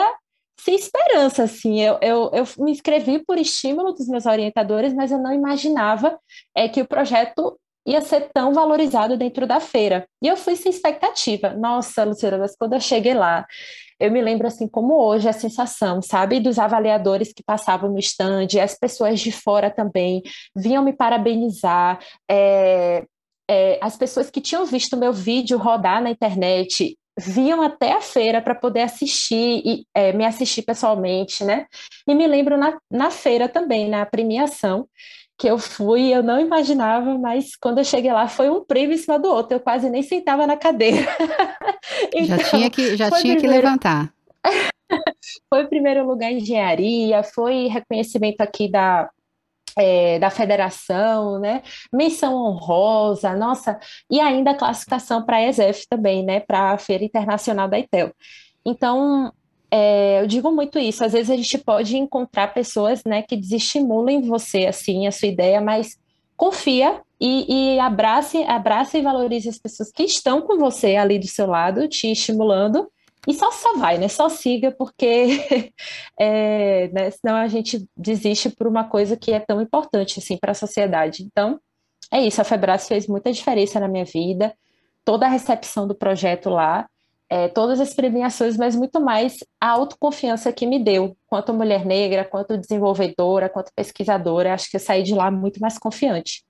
sem 0.58 0.74
esperança, 0.74 1.44
assim. 1.44 1.80
Eu, 1.80 1.98
eu, 2.02 2.30
eu 2.32 2.44
me 2.58 2.72
inscrevi 2.72 3.24
por 3.24 3.38
estímulo 3.38 3.92
dos 3.92 4.08
meus 4.08 4.26
orientadores, 4.26 4.92
mas 4.92 5.12
eu 5.12 5.18
não 5.18 5.32
imaginava 5.32 6.18
é, 6.54 6.68
que 6.68 6.80
o 6.80 6.88
projeto 6.88 7.58
ia 7.86 8.00
ser 8.00 8.30
tão 8.34 8.52
valorizado 8.52 9.16
dentro 9.16 9.46
da 9.46 9.60
feira. 9.60 10.08
E 10.20 10.26
eu 10.26 10.36
fui 10.36 10.56
sem 10.56 10.70
expectativa. 10.70 11.50
Nossa, 11.50 12.02
Luciana, 12.02 12.38
mas 12.38 12.56
quando 12.56 12.72
eu 12.72 12.80
cheguei 12.80 13.14
lá, 13.14 13.46
eu 13.98 14.10
me 14.10 14.20
lembro 14.20 14.46
assim 14.46 14.68
como 14.68 14.94
hoje 14.94 15.28
a 15.28 15.32
sensação, 15.32 16.02
sabe, 16.02 16.40
dos 16.40 16.58
avaliadores 16.58 17.32
que 17.32 17.42
passavam 17.42 17.90
no 17.90 17.98
stand, 17.98 18.48
as 18.62 18.78
pessoas 18.78 19.20
de 19.20 19.32
fora 19.32 19.70
também 19.70 20.22
vinham 20.54 20.84
me 20.84 20.92
parabenizar, 20.92 21.98
é, 22.30 23.04
é, 23.48 23.78
as 23.80 23.96
pessoas 23.96 24.30
que 24.30 24.40
tinham 24.40 24.66
visto 24.66 24.96
meu 24.96 25.12
vídeo 25.12 25.58
rodar 25.58 26.02
na 26.02 26.10
internet 26.10 26.96
vinham 27.18 27.62
até 27.62 27.92
a 27.92 28.00
feira 28.00 28.42
para 28.42 28.54
poder 28.54 28.82
assistir 28.82 29.62
e 29.64 29.86
é, 29.94 30.12
me 30.12 30.24
assistir 30.24 30.62
pessoalmente, 30.62 31.44
né? 31.44 31.66
E 32.06 32.14
me 32.14 32.26
lembro 32.26 32.58
na, 32.58 32.78
na 32.90 33.10
feira 33.10 33.48
também, 33.48 33.88
na 33.88 34.04
premiação, 34.04 34.86
que 35.38 35.46
eu 35.46 35.58
fui, 35.58 36.14
eu 36.14 36.22
não 36.22 36.40
imaginava, 36.40 37.16
mas 37.18 37.56
quando 37.56 37.78
eu 37.78 37.84
cheguei 37.84 38.12
lá 38.12 38.28
foi 38.28 38.50
um 38.50 38.64
prêmio 38.64 38.94
em 38.94 38.98
cima 38.98 39.18
do 39.18 39.28
outro, 39.28 39.56
eu 39.56 39.60
quase 39.60 39.88
nem 39.90 40.02
sentava 40.02 40.46
na 40.46 40.56
cadeira. 40.56 41.06
então, 42.14 42.26
já 42.26 42.50
tinha 42.50 42.70
que, 42.70 42.96
já 42.96 43.10
tinha 43.10 43.36
primeiro... 43.36 43.40
que 43.40 43.46
levantar. 43.46 44.12
foi 45.52 45.66
primeiro 45.66 46.06
lugar 46.06 46.30
em 46.30 46.38
engenharia, 46.38 47.22
foi 47.22 47.66
reconhecimento 47.66 48.40
aqui 48.40 48.70
da 48.70 49.10
é, 49.78 50.18
da 50.18 50.30
federação, 50.30 51.38
né? 51.38 51.62
Menção 51.92 52.34
honrosa, 52.34 53.36
nossa, 53.36 53.78
e 54.10 54.18
ainda 54.18 54.52
a 54.52 54.56
classificação 54.56 55.22
para 55.22 55.36
a 55.36 55.48
ESEF 55.48 55.86
também, 55.88 56.24
né? 56.24 56.40
Para 56.40 56.72
a 56.72 56.78
Feira 56.78 57.04
Internacional 57.04 57.68
da 57.68 57.78
ITEL. 57.78 58.10
Então, 58.64 59.30
é, 59.70 60.22
eu 60.22 60.26
digo 60.26 60.50
muito 60.50 60.78
isso. 60.78 61.04
Às 61.04 61.12
vezes 61.12 61.30
a 61.30 61.36
gente 61.36 61.58
pode 61.58 61.96
encontrar 61.96 62.54
pessoas, 62.54 63.02
né, 63.04 63.22
que 63.22 63.36
desestimulem 63.36 64.22
você, 64.22 64.66
assim, 64.66 65.06
a 65.06 65.12
sua 65.12 65.28
ideia, 65.28 65.60
mas 65.60 65.98
confia 66.36 67.00
e, 67.20 67.74
e 67.74 67.78
abrace, 67.80 68.42
abrace 68.44 68.98
e 68.98 69.02
valorize 69.02 69.48
as 69.48 69.58
pessoas 69.58 69.90
que 69.90 70.04
estão 70.04 70.42
com 70.42 70.58
você 70.58 70.96
ali 70.96 71.18
do 71.18 71.26
seu 71.26 71.46
lado, 71.46 71.88
te 71.88 72.10
estimulando 72.10 72.90
e 73.26 73.34
só, 73.34 73.50
só 73.50 73.76
vai, 73.76 73.98
né? 73.98 74.06
Só 74.08 74.28
siga, 74.28 74.70
porque 74.70 75.72
é, 76.18 76.88
né? 76.88 77.10
senão 77.10 77.34
a 77.34 77.48
gente 77.48 77.84
desiste 77.96 78.50
por 78.50 78.68
uma 78.68 78.84
coisa 78.84 79.16
que 79.16 79.32
é 79.32 79.40
tão 79.40 79.60
importante 79.60 80.20
assim, 80.20 80.36
para 80.36 80.52
a 80.52 80.54
sociedade. 80.54 81.24
Então, 81.24 81.58
é 82.12 82.24
isso. 82.24 82.40
A 82.40 82.44
Febras 82.44 82.86
fez 82.86 83.08
muita 83.08 83.32
diferença 83.32 83.80
na 83.80 83.88
minha 83.88 84.04
vida, 84.04 84.54
toda 85.04 85.26
a 85.26 85.28
recepção 85.28 85.88
do 85.88 85.94
projeto 85.94 86.50
lá, 86.50 86.86
é, 87.28 87.48
todas 87.48 87.80
as 87.80 87.92
premiações, 87.94 88.56
mas 88.56 88.76
muito 88.76 89.00
mais 89.00 89.38
a 89.60 89.70
autoconfiança 89.70 90.52
que 90.52 90.66
me 90.66 90.78
deu, 90.78 91.16
quanto 91.26 91.52
mulher 91.52 91.84
negra, 91.84 92.24
quanto 92.24 92.56
desenvolvedora, 92.56 93.48
quanto 93.48 93.72
pesquisadora. 93.74 94.54
Acho 94.54 94.70
que 94.70 94.76
eu 94.76 94.80
saí 94.80 95.02
de 95.02 95.14
lá 95.14 95.30
muito 95.30 95.60
mais 95.60 95.78
confiante. 95.78 96.44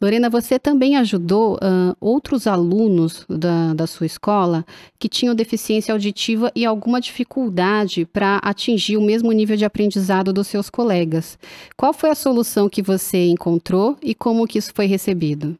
Lorena, 0.00 0.30
você 0.30 0.60
também 0.60 0.96
ajudou 0.96 1.54
uh, 1.54 1.96
outros 2.00 2.46
alunos 2.46 3.26
da, 3.28 3.74
da 3.74 3.86
sua 3.86 4.06
escola 4.06 4.64
que 4.96 5.08
tinham 5.08 5.34
deficiência 5.34 5.92
auditiva 5.92 6.52
e 6.54 6.64
alguma 6.64 7.00
dificuldade 7.00 8.06
para 8.06 8.36
atingir 8.36 8.96
o 8.96 9.02
mesmo 9.02 9.32
nível 9.32 9.56
de 9.56 9.64
aprendizado 9.64 10.32
dos 10.32 10.46
seus 10.46 10.70
colegas. 10.70 11.36
Qual 11.76 11.92
foi 11.92 12.10
a 12.10 12.14
solução 12.14 12.68
que 12.68 12.80
você 12.80 13.26
encontrou 13.26 13.96
e 14.00 14.14
como 14.14 14.46
que 14.46 14.58
isso 14.58 14.72
foi 14.72 14.86
recebido? 14.86 15.58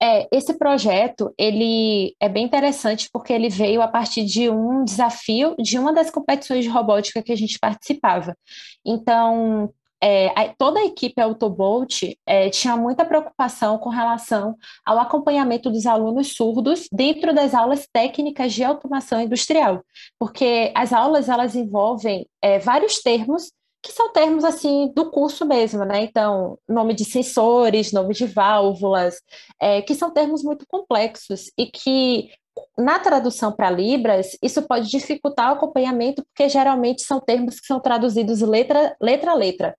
É, 0.00 0.28
esse 0.30 0.58
projeto, 0.58 1.32
ele 1.38 2.14
é 2.20 2.28
bem 2.28 2.44
interessante 2.44 3.08
porque 3.10 3.32
ele 3.32 3.48
veio 3.48 3.80
a 3.80 3.88
partir 3.88 4.24
de 4.24 4.50
um 4.50 4.84
desafio 4.84 5.54
de 5.58 5.78
uma 5.78 5.92
das 5.92 6.10
competições 6.10 6.64
de 6.64 6.70
robótica 6.70 7.22
que 7.22 7.32
a 7.32 7.36
gente 7.36 7.58
participava. 7.58 8.36
Então, 8.84 9.72
é, 10.02 10.54
toda 10.58 10.80
a 10.80 10.84
equipe 10.84 11.20
Autobolt 11.20 12.02
é, 12.26 12.50
tinha 12.50 12.76
muita 12.76 13.04
preocupação 13.04 13.78
com 13.78 13.88
relação 13.88 14.54
ao 14.84 14.98
acompanhamento 14.98 15.70
dos 15.70 15.86
alunos 15.86 16.34
surdos 16.34 16.86
dentro 16.92 17.34
das 17.34 17.54
aulas 17.54 17.88
técnicas 17.90 18.52
de 18.52 18.62
automação 18.62 19.20
industrial, 19.20 19.82
porque 20.18 20.70
as 20.74 20.92
aulas 20.92 21.28
elas 21.28 21.54
envolvem 21.54 22.26
é, 22.42 22.58
vários 22.58 23.00
termos 23.00 23.50
que 23.86 23.92
são 23.92 24.12
termos 24.12 24.42
assim 24.42 24.92
do 24.96 25.12
curso 25.12 25.46
mesmo, 25.46 25.84
né? 25.84 26.02
Então, 26.02 26.58
nome 26.68 26.92
de 26.92 27.04
sensores, 27.04 27.92
nome 27.92 28.14
de 28.14 28.26
válvulas, 28.26 29.22
é, 29.60 29.80
que 29.80 29.94
são 29.94 30.10
termos 30.10 30.42
muito 30.42 30.66
complexos 30.66 31.52
e 31.56 31.66
que 31.66 32.28
na 32.76 32.98
tradução 32.98 33.52
para 33.52 33.70
Libras, 33.70 34.36
isso 34.42 34.60
pode 34.62 34.90
dificultar 34.90 35.52
o 35.52 35.54
acompanhamento, 35.54 36.24
porque 36.24 36.48
geralmente 36.48 37.02
são 37.02 37.20
termos 37.20 37.60
que 37.60 37.66
são 37.66 37.78
traduzidos 37.78 38.40
letra, 38.40 38.96
letra 39.00 39.30
a 39.30 39.34
letra. 39.34 39.76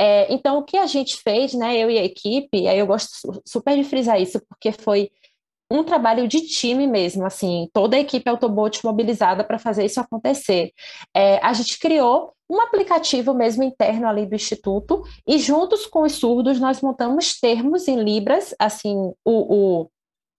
É, 0.00 0.32
então, 0.32 0.58
o 0.58 0.64
que 0.64 0.78
a 0.78 0.86
gente 0.86 1.16
fez, 1.16 1.52
né, 1.52 1.76
eu 1.76 1.90
e 1.90 1.98
a 1.98 2.04
equipe, 2.04 2.66
aí 2.66 2.78
eu 2.78 2.86
gosto 2.86 3.42
super 3.46 3.76
de 3.76 3.84
frisar 3.84 4.20
isso, 4.20 4.40
porque 4.48 4.72
foi 4.72 5.10
um 5.70 5.84
trabalho 5.84 6.26
de 6.28 6.40
time 6.46 6.86
mesmo, 6.86 7.26
assim, 7.26 7.68
toda 7.72 7.96
a 7.96 8.00
equipe 8.00 8.28
Autobot 8.28 8.84
mobilizada 8.84 9.44
para 9.44 9.58
fazer 9.58 9.84
isso 9.84 10.00
acontecer. 10.00 10.72
É, 11.14 11.38
a 11.44 11.52
gente 11.52 11.78
criou 11.78 12.33
um 12.48 12.60
aplicativo 12.60 13.32
mesmo 13.32 13.62
interno 13.62 14.06
ali 14.06 14.26
do 14.26 14.34
Instituto, 14.34 15.02
e 15.26 15.38
juntos 15.38 15.86
com 15.86 16.02
os 16.02 16.12
surdos 16.12 16.60
nós 16.60 16.80
montamos 16.80 17.38
termos 17.40 17.88
em 17.88 18.02
Libras, 18.02 18.54
assim, 18.58 18.94
o, 19.24 19.84
o 19.84 19.90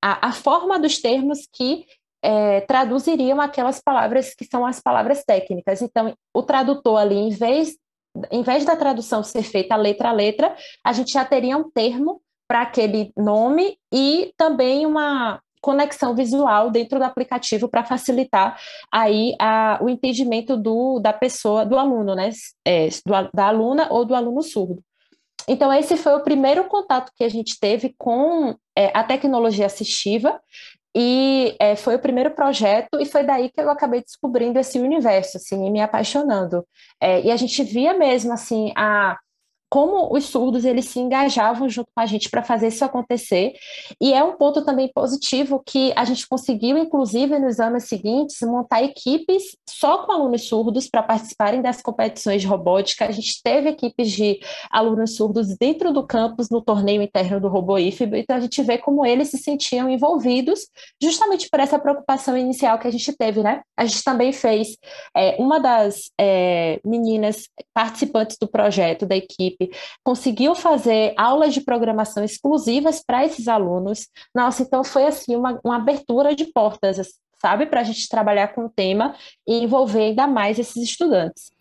a, 0.04 0.30
a 0.30 0.32
forma 0.32 0.80
dos 0.80 1.00
termos 1.02 1.48
que 1.52 1.86
é, 2.24 2.62
traduziriam 2.62 3.42
aquelas 3.42 3.82
palavras 3.82 4.34
que 4.36 4.46
são 4.46 4.66
as 4.66 4.80
palavras 4.80 5.24
técnicas. 5.24 5.82
Então, 5.82 6.16
o 6.34 6.44
tradutor 6.44 7.00
ali, 7.00 7.16
em 7.16 7.30
vez 7.30 7.76
em 8.32 8.44
vez 8.44 8.64
da 8.64 8.78
tradução 8.78 9.24
ser 9.24 9.44
feita 9.44 9.76
letra 9.76 10.10
a 10.10 10.14
letra, 10.14 10.56
a 10.84 10.94
gente 10.94 11.12
já 11.12 11.26
teria 11.26 11.58
um 11.58 11.70
termo 11.70 12.22
para 12.48 12.62
aquele 12.62 13.12
nome 13.18 13.78
e 13.94 14.34
também 14.38 14.86
uma 14.86 15.42
conexão 15.66 16.14
visual 16.14 16.70
dentro 16.70 17.00
do 17.00 17.06
aplicativo 17.06 17.68
para 17.68 17.84
facilitar 17.84 18.56
aí 18.92 19.36
a, 19.42 19.80
o 19.82 19.90
entendimento 19.90 20.56
do, 20.56 21.00
da 21.00 21.12
pessoa, 21.12 21.66
do 21.66 21.76
aluno, 21.76 22.14
né? 22.14 22.30
É, 22.64 22.88
do, 23.04 23.30
da 23.34 23.48
aluna 23.48 23.88
ou 23.90 24.06
do 24.06 24.14
aluno 24.14 24.44
surdo. 24.44 24.84
Então, 25.48 25.74
esse 25.74 25.98
foi 25.98 26.14
o 26.14 26.24
primeiro 26.24 26.66
contato 26.66 27.12
que 27.16 27.24
a 27.24 27.30
gente 27.30 27.60
teve 27.60 27.96
com 27.98 28.56
é, 28.78 28.92
a 28.94 29.04
tecnologia 29.04 29.66
assistiva, 29.66 30.40
e 30.96 31.56
é, 31.60 31.76
foi 31.76 31.96
o 31.96 32.00
primeiro 32.00 32.32
projeto, 32.32 33.00
e 33.02 33.06
foi 33.06 33.24
daí 33.24 33.50
que 33.50 33.60
eu 33.60 33.70
acabei 33.70 34.02
descobrindo 34.02 34.60
esse 34.60 34.80
universo, 34.80 35.38
assim, 35.38 35.66
e 35.66 35.72
me 35.72 35.82
apaixonando. 35.82 36.66
É, 37.02 37.22
e 37.22 37.32
a 37.32 37.36
gente 37.36 37.64
via 37.64 37.94
mesmo, 37.94 38.32
assim, 38.32 38.72
a, 38.78 39.18
como 39.76 40.16
os 40.16 40.28
surdos 40.28 40.64
eles 40.64 40.86
se 40.86 41.02
engajavam 41.02 41.68
junto 41.68 41.90
com 41.94 42.00
a 42.00 42.06
gente 42.06 42.30
para 42.30 42.42
fazer 42.42 42.70
isso 42.70 42.86
acontecer. 42.86 43.52
E 44.00 44.14
é 44.14 44.24
um 44.24 44.38
ponto 44.38 44.64
também 44.64 44.88
positivo 44.88 45.62
que 45.66 45.92
a 45.98 46.06
gente 46.06 46.26
conseguiu, 46.30 46.78
inclusive, 46.78 47.38
nos 47.38 47.60
anos 47.60 47.84
seguintes, 47.84 48.40
montar 48.44 48.82
equipes 48.84 49.58
só 49.70 50.06
com 50.06 50.14
alunos 50.14 50.48
surdos 50.48 50.88
para 50.88 51.04
participarem 51.04 51.62
das 51.62 51.82
competições 51.82 52.42
de 52.42 52.48
robótica. 52.48 53.06
A 53.06 53.12
gente 53.12 53.44
teve 53.44 53.68
equipes 53.68 54.12
de 54.12 54.40
alunos 54.72 55.18
surdos 55.18 55.58
dentro 55.58 55.92
do 55.92 56.08
campus 56.08 56.50
no 56.50 56.62
torneio 56.62 57.02
interno 57.02 57.42
do 57.42 57.50
Robô 57.50 57.78
IFB, 57.78 58.20
então 58.20 58.38
a 58.38 58.40
gente 58.40 58.64
vê 58.64 58.78
como 58.78 59.06
eles 59.06 59.28
se 59.28 59.38
sentiam 59.38 59.90
envolvidos, 59.90 60.70
justamente 61.04 61.50
por 61.50 61.60
essa 61.60 61.78
preocupação 61.78 62.38
inicial 62.38 62.80
que 62.80 62.88
a 62.88 62.92
gente 62.92 63.12
teve, 63.12 63.44
né? 63.44 63.62
A 63.76 63.84
gente 63.84 64.02
também 64.06 64.32
fez 64.32 64.78
é, 65.14 65.36
uma 65.38 65.60
das 65.60 66.12
é, 66.18 66.80
meninas 66.86 67.50
participantes 67.74 68.38
do 68.40 68.48
projeto 68.48 69.06
da 69.06 69.18
equipe 69.18 69.65
conseguiu 70.04 70.56
fazer 70.56 71.14
aulas 71.18 71.54
de 71.54 71.62
programação 71.62 72.24
exclusivas 72.24 73.04
para 73.06 73.26
esses 73.26 73.48
alunos. 73.48 74.08
Nossa, 74.34 74.64
então 74.64 74.84
foi 74.84 75.06
assim 75.06 75.36
uma, 75.36 75.60
uma 75.64 75.78
abertura 75.78 76.36
de 76.36 76.46
portas, 76.46 76.98
sabe? 77.42 77.66
Para 77.66 77.82
a 77.82 77.84
gente 77.84 78.10
trabalhar 78.10 78.50
com 78.50 78.66
o 78.66 78.70
tema 78.70 79.16
e 79.48 79.64
envolver 79.64 80.02
ainda 80.02 80.28
mais 80.28 80.58
esses 80.58 80.82
estudantes. 80.82 81.52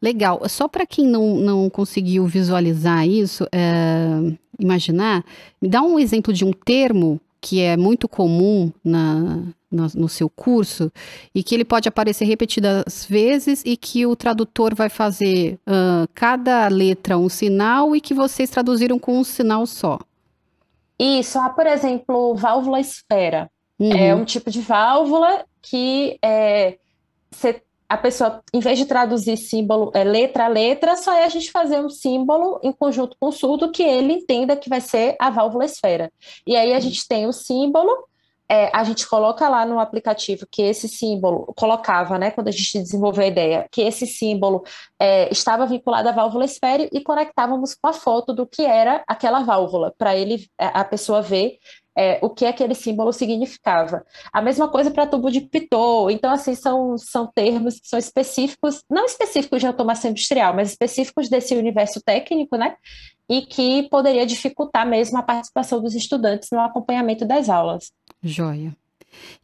Legal. 0.00 0.40
Só 0.48 0.68
para 0.68 0.86
quem 0.86 1.06
não, 1.06 1.36
não 1.36 1.70
conseguiu 1.70 2.26
visualizar 2.26 3.06
isso, 3.06 3.44
é, 3.52 4.34
imaginar, 4.58 5.24
me 5.60 5.68
dá 5.68 5.82
um 5.82 5.98
exemplo 5.98 6.32
de 6.32 6.44
um 6.44 6.52
termo 6.52 7.20
que 7.40 7.60
é 7.60 7.76
muito 7.76 8.08
comum 8.08 8.72
na, 8.82 9.42
no, 9.74 9.86
no, 9.94 10.08
seu 10.08 10.28
curso 10.30 10.92
e 11.34 11.42
que 11.42 11.54
ele 11.54 11.64
pode 11.64 11.88
aparecer 11.88 12.24
repetidas 12.24 13.06
vezes 13.08 13.62
e 13.64 13.76
que 13.76 14.06
o 14.06 14.14
tradutor 14.14 14.74
vai 14.74 14.88
fazer 14.88 15.58
uh, 15.66 16.08
cada 16.14 16.68
letra 16.68 17.18
um 17.18 17.28
sinal 17.28 17.94
e 17.94 18.00
que 18.00 18.14
vocês 18.14 18.50
traduziram 18.50 18.98
com 18.98 19.18
um 19.18 19.24
sinal 19.24 19.66
só. 19.66 19.98
Isso, 20.98 21.38
por 21.54 21.66
exemplo, 21.66 22.34
válvula 22.34 22.80
esfera. 22.80 23.50
Uhum. 23.78 23.92
É 23.92 24.14
um 24.14 24.24
tipo 24.24 24.50
de 24.50 24.60
válvula 24.60 25.44
que 25.60 26.18
é, 26.22 26.78
a 27.88 27.96
pessoa, 27.96 28.42
em 28.52 28.60
vez 28.60 28.78
de 28.78 28.86
traduzir 28.86 29.36
símbolo 29.36 29.90
é, 29.94 30.02
letra 30.04 30.46
a 30.46 30.48
letra, 30.48 30.96
só 30.96 31.12
é 31.12 31.24
a 31.24 31.28
gente 31.28 31.50
fazer 31.50 31.80
um 31.80 31.90
símbolo 31.90 32.58
em 32.62 32.72
conjunto 32.72 33.16
com 33.20 33.28
o 33.28 33.32
surdo 33.32 33.70
que 33.70 33.82
ele 33.82 34.14
entenda 34.14 34.56
que 34.56 34.68
vai 34.68 34.80
ser 34.80 35.16
a 35.18 35.30
válvula 35.30 35.64
esfera. 35.64 36.10
E 36.46 36.56
aí 36.56 36.72
a 36.72 36.80
gente 36.80 37.06
tem 37.06 37.26
o 37.26 37.32
símbolo, 37.32 38.08
é, 38.48 38.70
a 38.76 38.84
gente 38.84 39.06
coloca 39.08 39.48
lá 39.48 39.64
no 39.64 39.78
aplicativo 39.78 40.46
que 40.50 40.62
esse 40.62 40.88
símbolo, 40.88 41.52
colocava, 41.56 42.18
né, 42.18 42.30
quando 42.30 42.48
a 42.48 42.52
gente 42.52 42.78
desenvolveu 42.78 43.24
a 43.24 43.28
ideia, 43.28 43.66
que 43.70 43.82
esse 43.82 44.06
símbolo 44.06 44.64
é, 44.98 45.30
estava 45.32 45.66
vinculado 45.66 46.08
à 46.08 46.12
válvula 46.12 46.44
esfera 46.44 46.88
e 46.92 47.00
conectávamos 47.00 47.74
com 47.74 47.88
a 47.88 47.92
foto 47.92 48.32
do 48.32 48.46
que 48.46 48.62
era 48.62 49.02
aquela 49.06 49.40
válvula, 49.42 49.94
para 49.96 50.14
ele, 50.14 50.48
a 50.58 50.84
pessoa 50.84 51.22
ver 51.22 51.58
é, 51.96 52.18
o 52.20 52.28
que 52.30 52.44
aquele 52.44 52.74
símbolo 52.74 53.12
significava. 53.12 54.04
A 54.32 54.42
mesma 54.42 54.68
coisa 54.68 54.90
para 54.90 55.06
tubo 55.06 55.30
de 55.30 55.40
Pitot. 55.40 56.12
Então, 56.12 56.30
assim, 56.32 56.54
são, 56.54 56.98
são 56.98 57.30
termos 57.32 57.78
que 57.78 57.88
são 57.88 57.98
específicos, 57.98 58.82
não 58.90 59.04
específicos 59.04 59.60
de 59.60 59.66
automação 59.66 60.10
industrial, 60.10 60.54
mas 60.54 60.70
específicos 60.70 61.28
desse 61.28 61.54
universo 61.54 62.02
técnico, 62.02 62.56
né? 62.56 62.76
E 63.28 63.42
que 63.42 63.88
poderia 63.88 64.26
dificultar 64.26 64.86
mesmo 64.86 65.18
a 65.18 65.22
participação 65.22 65.80
dos 65.80 65.94
estudantes 65.94 66.48
no 66.52 66.60
acompanhamento 66.60 67.24
das 67.24 67.48
aulas. 67.48 67.90
Joia. 68.24 68.76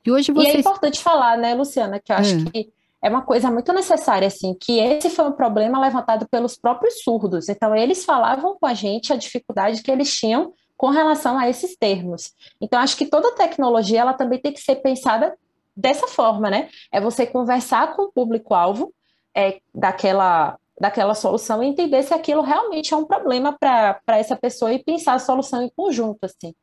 E 0.05 0.11
hoje 0.11 0.33
você... 0.33 0.49
E 0.49 0.51
é 0.57 0.61
importante 0.61 1.01
falar, 1.01 1.37
né, 1.37 1.55
Luciana, 1.55 2.01
que 2.01 2.11
eu 2.11 2.17
acho 2.17 2.35
é. 2.35 2.51
que 2.51 2.73
é 3.03 3.09
uma 3.09 3.23
coisa 3.23 3.51
muito 3.51 3.73
necessária, 3.73 4.27
assim, 4.27 4.55
que 4.55 4.79
esse 4.79 5.11
foi 5.11 5.25
um 5.27 5.33
problema 5.33 5.81
levantado 5.81 6.29
pelos 6.29 6.57
próprios 6.57 7.03
surdos. 7.03 7.49
Então, 7.49 7.75
eles 7.75 8.05
falavam 8.05 8.57
com 8.59 8.67
a 8.67 8.75
gente 8.75 9.13
a 9.13 9.17
dificuldade 9.17 9.83
que 9.83 9.91
eles 9.91 10.15
tinham 10.15 10.53
com 10.77 10.89
relação 10.89 11.39
a 11.39 11.49
esses 11.49 11.77
termos. 11.77 12.33
Então, 12.61 12.81
acho 12.81 12.97
que 12.97 13.07
toda 13.07 13.35
tecnologia 13.35 14.01
ela 14.01 14.13
também 14.13 14.39
tem 14.39 14.53
que 14.53 14.61
ser 14.61 14.77
pensada 14.77 15.35
dessa 15.77 16.09
forma, 16.09 16.51
né? 16.51 16.69
É 16.93 17.01
você 17.01 17.27
conversar 17.27 17.95
com 17.95 18.03
o 18.03 18.13
público-alvo 18.13 18.93
é, 19.35 19.61
daquela, 19.75 20.59
daquela 20.79 21.15
solução 21.15 21.63
e 21.63 21.69
entender 21.69 22.03
se 22.03 22.13
aquilo 22.13 22.43
realmente 22.43 22.93
é 22.93 22.97
um 22.97 23.05
problema 23.05 23.57
para 23.59 24.19
essa 24.19 24.37
pessoa 24.37 24.73
e 24.73 24.83
pensar 24.83 25.15
a 25.15 25.19
solução 25.19 25.63
em 25.63 25.71
conjunto, 25.75 26.25
assim. 26.25 26.55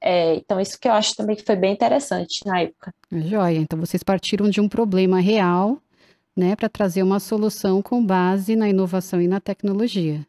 É, 0.00 0.34
então, 0.36 0.60
isso 0.60 0.78
que 0.78 0.86
eu 0.86 0.92
acho 0.92 1.14
também 1.14 1.34
que 1.34 1.44
foi 1.44 1.56
bem 1.56 1.72
interessante 1.72 2.46
na 2.46 2.60
época. 2.60 2.94
Joia. 3.10 3.58
Então, 3.58 3.78
vocês 3.78 4.02
partiram 4.02 4.50
de 4.50 4.60
um 4.60 4.68
problema 4.68 5.20
real, 5.20 5.78
né, 6.36 6.54
para 6.56 6.68
trazer 6.68 7.02
uma 7.02 7.20
solução 7.20 7.80
com 7.80 8.04
base 8.04 8.56
na 8.56 8.68
inovação 8.68 9.20
e 9.20 9.28
na 9.28 9.40
tecnologia. 9.40 10.26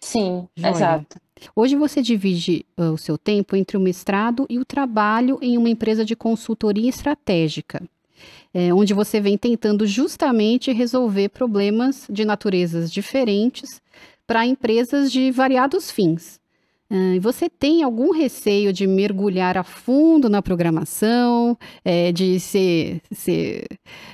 Sim, 0.00 0.46
Joia. 0.54 0.70
exato. 0.70 1.18
Hoje 1.56 1.76
você 1.76 2.00
divide 2.02 2.64
uh, 2.78 2.92
o 2.92 2.98
seu 2.98 3.18
tempo 3.18 3.56
entre 3.56 3.76
o 3.76 3.80
mestrado 3.80 4.46
e 4.48 4.58
o 4.58 4.64
trabalho 4.64 5.38
em 5.42 5.58
uma 5.58 5.68
empresa 5.68 6.04
de 6.04 6.14
consultoria 6.14 6.88
estratégica, 6.88 7.82
é, 8.52 8.72
onde 8.72 8.94
você 8.94 9.20
vem 9.20 9.36
tentando 9.36 9.86
justamente 9.86 10.72
resolver 10.72 11.30
problemas 11.30 12.06
de 12.08 12.24
naturezas 12.24 12.92
diferentes 12.92 13.82
para 14.26 14.46
empresas 14.46 15.10
de 15.10 15.30
variados 15.30 15.90
fins. 15.90 16.40
Uh, 16.90 17.18
você 17.20 17.48
tem 17.48 17.82
algum 17.82 18.12
receio 18.12 18.72
de 18.72 18.86
mergulhar 18.86 19.56
a 19.56 19.64
fundo 19.64 20.28
na 20.28 20.42
programação, 20.42 21.56
é, 21.84 22.12
de 22.12 22.38
ser, 22.38 23.00
ser 23.10 23.66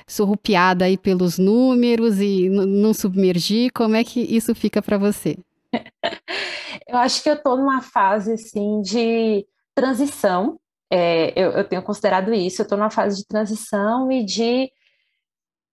surrupiada 0.07 0.85
aí 0.85 0.97
pelos 0.97 1.37
números 1.37 2.19
e 2.19 2.49
não 2.49 2.93
submergir? 2.93 3.71
Como 3.73 3.95
é 3.95 4.03
que 4.03 4.21
isso 4.21 4.55
fica 4.55 4.81
para 4.81 4.97
você? 4.97 5.37
eu 6.87 6.97
acho 6.97 7.21
que 7.21 7.29
eu 7.29 7.35
estou 7.35 7.57
numa 7.57 7.81
fase 7.81 8.33
assim 8.33 8.81
de 8.81 9.45
transição. 9.75 10.59
É, 10.89 11.31
eu, 11.41 11.51
eu, 11.51 11.63
tenho 11.63 11.83
considerado 11.83 12.33
isso. 12.33 12.61
Eu 12.61 12.63
estou 12.63 12.77
numa 12.77 12.89
fase 12.89 13.17
de 13.17 13.27
transição 13.27 14.11
e 14.11 14.23
de 14.23 14.71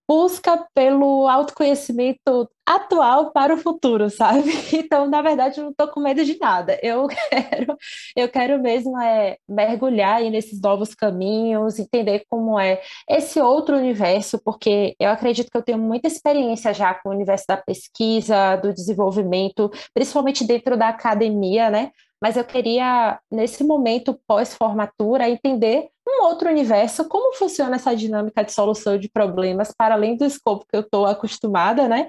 busca 0.08 0.66
pelo 0.74 1.28
autoconhecimento 1.28 2.48
atual 2.68 3.32
para 3.32 3.54
o 3.54 3.56
futuro, 3.56 4.10
sabe? 4.10 4.52
Então, 4.88 5.08
na 5.08 5.22
verdade, 5.22 5.58
eu 5.58 5.64
não 5.64 5.70
estou 5.70 5.88
com 5.88 6.00
medo 6.00 6.24
de 6.24 6.38
nada. 6.38 6.78
Eu 6.82 7.06
quero, 7.30 7.76
eu 8.16 8.28
quero 8.28 8.60
mesmo 8.60 9.00
é 9.00 9.38
mergulhar 9.48 10.20
nesses 10.22 10.60
novos 10.60 10.94
caminhos, 10.94 11.78
entender 11.78 12.24
como 12.28 12.58
é 12.58 12.80
esse 13.08 13.40
outro 13.40 13.76
universo, 13.76 14.38
porque 14.44 14.94
eu 15.00 15.10
acredito 15.10 15.50
que 15.50 15.56
eu 15.56 15.62
tenho 15.62 15.78
muita 15.78 16.06
experiência 16.06 16.72
já 16.74 16.94
com 16.94 17.08
o 17.08 17.12
universo 17.12 17.44
da 17.48 17.56
pesquisa, 17.56 18.56
do 18.56 18.72
desenvolvimento, 18.72 19.70
principalmente 19.94 20.44
dentro 20.44 20.76
da 20.76 20.88
academia, 20.88 21.70
né? 21.70 21.90
mas 22.20 22.36
eu 22.36 22.44
queria, 22.44 23.18
nesse 23.30 23.62
momento 23.62 24.18
pós-formatura, 24.26 25.28
entender 25.28 25.88
um 26.06 26.24
outro 26.24 26.48
universo, 26.48 27.06
como 27.08 27.36
funciona 27.36 27.76
essa 27.76 27.94
dinâmica 27.94 28.42
de 28.42 28.52
solução 28.52 28.98
de 28.98 29.08
problemas, 29.08 29.72
para 29.76 29.94
além 29.94 30.16
do 30.16 30.24
escopo 30.24 30.66
que 30.68 30.76
eu 30.76 30.80
estou 30.80 31.06
acostumada, 31.06 31.86
né? 31.86 32.08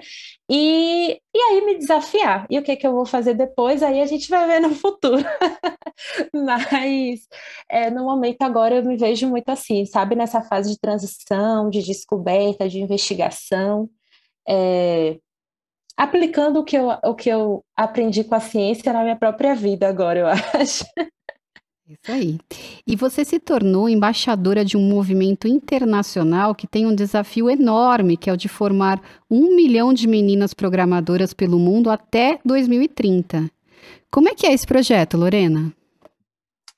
E, 0.49 1.21
e 1.33 1.39
aí 1.39 1.61
me 1.63 1.77
desafiar. 1.77 2.47
E 2.49 2.57
o 2.57 2.63
que, 2.63 2.75
que 2.75 2.87
eu 2.87 2.91
vou 2.91 3.05
fazer 3.05 3.35
depois, 3.35 3.83
aí 3.83 4.01
a 4.01 4.05
gente 4.07 4.29
vai 4.29 4.47
ver 4.47 4.59
no 4.59 4.73
futuro. 4.73 5.23
mas 6.33 7.27
é, 7.69 7.91
no 7.91 8.03
momento 8.03 8.41
agora 8.41 8.75
eu 8.75 8.83
me 8.83 8.97
vejo 8.97 9.27
muito 9.27 9.49
assim, 9.49 9.85
sabe? 9.85 10.15
Nessa 10.15 10.41
fase 10.41 10.71
de 10.71 10.79
transição, 10.79 11.69
de 11.69 11.83
descoberta, 11.83 12.67
de 12.67 12.79
investigação. 12.79 13.89
É, 14.47 15.19
aplicando 15.95 16.61
o 16.61 16.63
que, 16.63 16.77
eu, 16.77 16.89
o 17.03 17.13
que 17.13 17.29
eu 17.29 17.63
aprendi 17.75 18.23
com 18.23 18.33
a 18.33 18.39
ciência 18.39 18.91
na 18.91 19.03
minha 19.03 19.17
própria 19.17 19.53
vida 19.53 19.87
agora, 19.87 20.19
eu 20.19 20.27
acho. 20.59 20.85
Isso 21.89 22.11
aí. 22.11 22.37
E 22.85 22.95
você 22.95 23.25
se 23.25 23.39
tornou 23.39 23.89
embaixadora 23.89 24.63
de 24.63 24.77
um 24.77 24.87
movimento 24.87 25.47
internacional 25.47 26.53
que 26.53 26.67
tem 26.67 26.85
um 26.85 26.93
desafio 26.93 27.49
enorme, 27.49 28.15
que 28.15 28.29
é 28.29 28.33
o 28.33 28.37
de 28.37 28.47
formar 28.47 29.01
um 29.27 29.55
milhão 29.55 29.91
de 29.91 30.07
meninas 30.07 30.53
programadoras 30.53 31.33
pelo 31.33 31.57
mundo 31.57 31.89
até 31.89 32.39
2030. 32.45 33.49
Como 34.11 34.29
é 34.29 34.35
que 34.35 34.45
é 34.45 34.53
esse 34.53 34.67
projeto, 34.67 35.17
Lorena? 35.17 35.73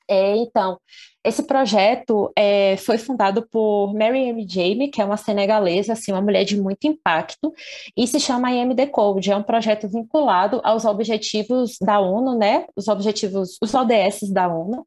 É, 0.07 0.37
então, 0.37 0.79
esse 1.23 1.43
projeto 1.43 2.31
é, 2.35 2.75
foi 2.77 2.97
fundado 2.97 3.47
por 3.51 3.93
Mary 3.93 4.23
M. 4.29 4.45
Jamie, 4.47 4.89
que 4.89 5.01
é 5.01 5.05
uma 5.05 5.17
senegalesa, 5.17 5.93
assim, 5.93 6.11
uma 6.11 6.21
mulher 6.21 6.43
de 6.43 6.59
muito 6.59 6.87
impacto, 6.87 7.53
e 7.95 8.07
se 8.07 8.19
chama 8.19 8.51
IMD 8.51 8.87
Code. 8.87 9.31
É 9.31 9.37
um 9.37 9.43
projeto 9.43 9.87
vinculado 9.87 10.59
aos 10.63 10.83
objetivos 10.83 11.77
da 11.79 11.99
ONU, 11.99 12.35
né? 12.35 12.65
Os 12.75 12.87
objetivos, 12.87 13.57
os 13.61 13.73
ODS 13.73 14.31
da 14.31 14.47
ONU. 14.47 14.85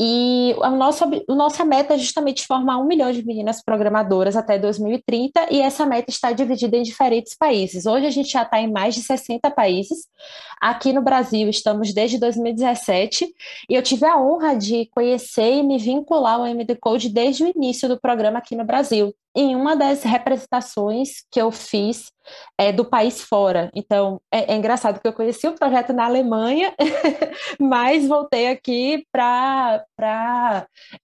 E 0.00 0.56
a 0.62 0.70
nossa, 0.70 1.04
a 1.04 1.34
nossa 1.34 1.64
meta 1.66 1.94
é 1.94 1.98
justamente 1.98 2.46
formar 2.46 2.78
um 2.78 2.86
milhão 2.86 3.12
de 3.12 3.24
meninas 3.24 3.62
programadoras 3.62 4.36
até 4.36 4.58
2030, 4.58 5.48
e 5.50 5.60
essa 5.60 5.84
meta 5.84 6.10
está 6.10 6.32
dividida 6.32 6.78
em 6.78 6.82
diferentes 6.82 7.34
países. 7.36 7.84
Hoje 7.84 8.06
a 8.06 8.10
gente 8.10 8.30
já 8.30 8.42
está 8.42 8.58
em 8.58 8.72
mais 8.72 8.94
de 8.94 9.02
60 9.02 9.50
países. 9.50 10.08
Aqui 10.60 10.94
no 10.94 11.02
Brasil 11.02 11.48
estamos 11.50 11.92
desde 11.92 12.18
2017, 12.18 13.28
e 13.68 13.74
eu 13.74 13.82
tive 13.82 14.06
a 14.06 14.18
honra 14.18 14.56
de 14.56 14.86
conhecer 14.86 15.56
e 15.56 15.62
me 15.62 15.73
me 15.74 15.78
vincular 15.78 16.34
ao 16.34 16.46
MD 16.46 16.76
Code 16.76 17.08
desde 17.08 17.44
o 17.44 17.52
início 17.54 17.88
do 17.88 17.98
programa 17.98 18.38
aqui 18.38 18.54
no 18.54 18.64
Brasil 18.64 19.14
em 19.34 19.56
uma 19.56 19.76
das 19.76 20.02
representações 20.02 21.24
que 21.30 21.40
eu 21.40 21.50
fiz 21.50 22.12
é, 22.58 22.72
do 22.72 22.84
país 22.84 23.20
fora. 23.20 23.70
Então, 23.74 24.20
é, 24.32 24.52
é, 24.52 24.56
engraçado 24.56 25.00
que 25.00 25.06
eu 25.06 25.12
conheci 25.12 25.46
o 25.46 25.54
projeto 25.54 25.92
na 25.92 26.06
Alemanha, 26.06 26.72
mas 27.60 28.06
voltei 28.06 28.48
aqui 28.48 29.06
para 29.12 29.84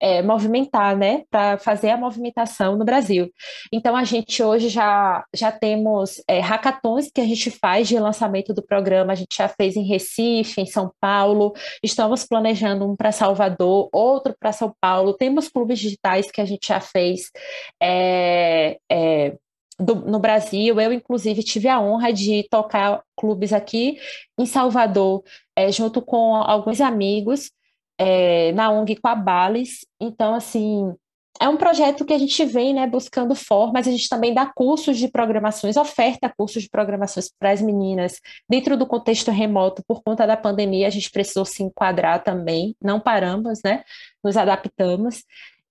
é, 0.00 0.22
movimentar, 0.22 0.96
né? 0.96 1.24
Para 1.30 1.58
fazer 1.58 1.90
a 1.90 1.96
movimentação 1.96 2.76
no 2.76 2.84
Brasil. 2.84 3.30
Então, 3.72 3.96
a 3.96 4.04
gente 4.04 4.42
hoje 4.42 4.68
já, 4.68 5.24
já 5.34 5.52
temos 5.52 6.22
é, 6.28 6.40
hackathons 6.40 7.10
que 7.12 7.20
a 7.20 7.26
gente 7.26 7.50
faz 7.50 7.88
de 7.88 7.98
lançamento 7.98 8.54
do 8.54 8.62
programa, 8.62 9.12
a 9.12 9.16
gente 9.16 9.36
já 9.36 9.48
fez 9.48 9.76
em 9.76 9.84
Recife, 9.84 10.60
em 10.60 10.66
São 10.66 10.90
Paulo, 11.00 11.52
estamos 11.82 12.24
planejando 12.24 12.90
um 12.90 12.96
para 12.96 13.12
Salvador, 13.12 13.88
outro 13.92 14.34
para 14.38 14.52
São 14.52 14.72
Paulo, 14.80 15.14
temos 15.14 15.48
clubes 15.48 15.78
digitais 15.78 16.30
que 16.30 16.40
a 16.40 16.44
gente 16.44 16.68
já 16.68 16.80
fez. 16.80 17.30
É, 17.82 18.19
é, 18.20 18.78
é, 18.90 19.36
do, 19.78 19.94
no 19.94 20.18
Brasil. 20.18 20.78
Eu, 20.80 20.92
inclusive, 20.92 21.42
tive 21.42 21.68
a 21.68 21.80
honra 21.80 22.12
de 22.12 22.46
tocar 22.50 23.02
clubes 23.16 23.52
aqui 23.52 23.98
em 24.38 24.46
Salvador, 24.46 25.22
é, 25.56 25.72
junto 25.72 26.02
com 26.02 26.36
alguns 26.36 26.80
amigos, 26.80 27.50
é, 27.98 28.52
na 28.52 28.70
ONG 28.70 28.96
com 28.96 29.08
a 29.08 29.14
Bales. 29.14 29.86
Então, 30.00 30.34
assim, 30.34 30.94
é 31.40 31.48
um 31.48 31.56
projeto 31.56 32.04
que 32.04 32.12
a 32.12 32.18
gente 32.18 32.44
vem 32.44 32.74
né, 32.74 32.86
buscando 32.86 33.34
formas, 33.34 33.88
a 33.88 33.90
gente 33.90 34.08
também 34.10 34.34
dá 34.34 34.44
cursos 34.44 34.98
de 34.98 35.08
programações, 35.08 35.78
oferta 35.78 36.32
cursos 36.36 36.62
de 36.62 36.68
programações 36.68 37.30
para 37.38 37.50
as 37.50 37.62
meninas 37.62 38.20
dentro 38.46 38.76
do 38.76 38.86
contexto 38.86 39.30
remoto, 39.30 39.82
por 39.88 40.02
conta 40.02 40.26
da 40.26 40.36
pandemia, 40.36 40.86
a 40.86 40.90
gente 40.90 41.10
precisou 41.10 41.46
se 41.46 41.62
enquadrar 41.62 42.22
também, 42.22 42.76
não 42.80 43.00
paramos, 43.00 43.60
né? 43.64 43.82
Nos 44.22 44.36
adaptamos. 44.36 45.24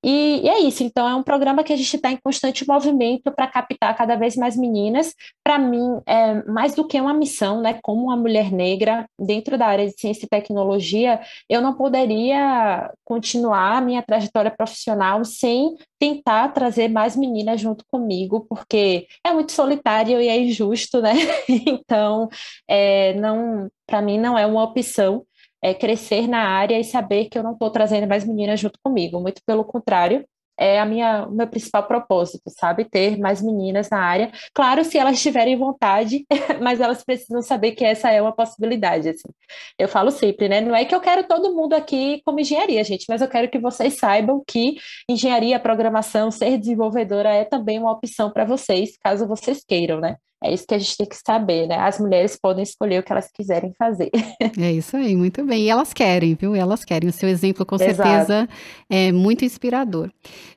E, 0.03 0.41
e, 0.43 0.49
é 0.49 0.59
isso, 0.62 0.81
então 0.83 1.07
é 1.07 1.13
um 1.13 1.23
programa 1.23 1.63
que 1.63 1.73
a 1.73 1.75
gente 1.75 1.95
está 1.95 2.12
em 2.12 2.17
constante 2.17 2.65
movimento 2.67 3.31
para 3.31 3.47
captar 3.47 3.95
cada 3.97 4.15
vez 4.15 4.35
mais 4.35 4.55
meninas. 4.55 5.13
Para 5.43 5.59
mim, 5.59 5.99
é 6.05 6.41
mais 6.49 6.73
do 6.73 6.88
que 6.88 6.99
uma 6.99 7.13
missão, 7.13 7.62
né? 7.62 7.77
Como 7.83 8.05
uma 8.05 8.15
mulher 8.15 8.51
negra 8.51 9.05
dentro 9.19 9.57
da 9.57 9.67
área 9.67 9.85
de 9.85 9.99
ciência 9.99 10.25
e 10.25 10.29
tecnologia, 10.29 11.19
eu 11.49 11.62
não 11.62 11.73
poderia 11.73 12.91
continuar 13.03 13.77
a 13.77 13.81
minha 13.81 14.01
trajetória 14.01 14.51
profissional 14.51 15.25
sem 15.25 15.75
tentar 15.99 16.49
trazer 16.53 16.88
mais 16.88 17.15
meninas 17.17 17.59
junto 17.59 17.83
comigo, 17.91 18.45
porque 18.49 19.05
é 19.25 19.33
muito 19.33 19.51
solitário 19.51 20.21
e 20.21 20.27
é 20.29 20.39
injusto, 20.39 21.01
né? 21.01 21.13
Então, 21.89 22.29
é, 22.67 23.13
não, 23.15 23.67
para 23.85 24.01
mim 24.01 24.19
não 24.19 24.38
é 24.38 24.45
uma 24.45 24.63
opção 24.63 25.25
é, 25.62 25.74
crescer 25.74 26.28
na 26.28 26.41
área 26.50 26.80
e 26.80 26.84
saber 26.84 27.26
que 27.26 27.38
eu 27.38 27.43
não 27.43 27.54
estou 27.54 27.69
trazendo 27.72 28.08
mais 28.08 28.26
meninas 28.26 28.60
junto 28.60 28.80
comigo. 28.84 29.19
Muito 29.19 29.41
pelo 29.45 29.63
contrário, 29.63 30.26
é 30.60 30.78
a 30.80 30.86
minha, 30.86 31.26
o 31.26 31.32
meu 31.32 31.48
principal 31.48 31.88
propósito, 31.88 32.43
sabe? 32.50 32.84
Ter 32.84 33.17
mais 33.17 33.41
meninas 33.41 33.89
na 33.89 34.02
área. 34.02 34.30
Claro, 34.54 34.84
se 34.84 34.98
elas 34.98 35.22
tiverem 35.22 35.58
vontade, 35.58 36.26
mas 36.62 36.82
elas 36.82 37.04
precisam 37.04 37.41
saber 37.41 37.72
que 37.72 37.86
essa 37.86 38.12
é 38.12 38.22
uma 38.22 38.36
possibilidade, 38.36 39.08
assim. 39.10 39.30
Eu 39.78 39.88
falo 39.88 40.12
sempre, 40.12 40.50
né? 40.50 40.60
Não 40.60 40.76
é 40.76 40.84
que 40.84 40.93
eu 40.93 41.00
quero 41.00 41.24
todo 41.26 41.56
mundo 41.56 41.74
aqui 41.74 42.22
como 42.26 42.41
engenharia, 42.41 42.84
gente, 42.84 43.06
mas 43.08 43.22
eu 43.22 43.30
quero 43.30 43.50
que 43.50 43.58
vocês 43.58 43.98
saibam 43.98 44.43
que 44.45 44.76
engenharia, 45.10 45.60
programação, 45.60 46.30
ser 46.30 46.58
desenvolvedora 46.58 47.30
é 47.34 47.45
também 47.45 47.80
uma 47.80 47.91
opção 47.93 48.30
para 48.30 48.43
vocês, 48.43 48.98
caso 49.02 49.26
vocês 49.28 49.63
queiram, 49.65 50.02
né? 50.02 50.17
É 50.41 50.54
isso 50.54 50.65
que 50.65 50.73
a 50.73 50.78
gente 50.78 50.95
tem 50.95 51.08
que 51.08 51.17
saber, 51.17 51.67
né? 51.67 51.78
As 51.78 51.99
mulheres 51.99 52.38
podem 52.41 52.63
escolher 52.63 52.99
o 52.99 53.04
que 53.04 53.12
elas 53.12 53.30
quiserem 53.32 53.73
fazer. 53.78 54.10
É 54.60 54.71
isso 54.71 54.97
aí, 54.97 55.15
muito 55.15 55.43
bem. 55.45 55.63
E 55.63 55.69
elas 55.69 55.93
querem, 55.93 56.36
viu? 56.36 56.56
Elas 56.56 56.84
querem. 56.84 57.10
O 57.10 57.13
seu 57.13 57.30
exemplo, 57.30 57.65
com 57.65 57.75
Exato. 57.75 57.95
certeza, 57.95 58.49
é 58.89 59.12
muito 59.12 59.45
inspirador. 59.45 60.10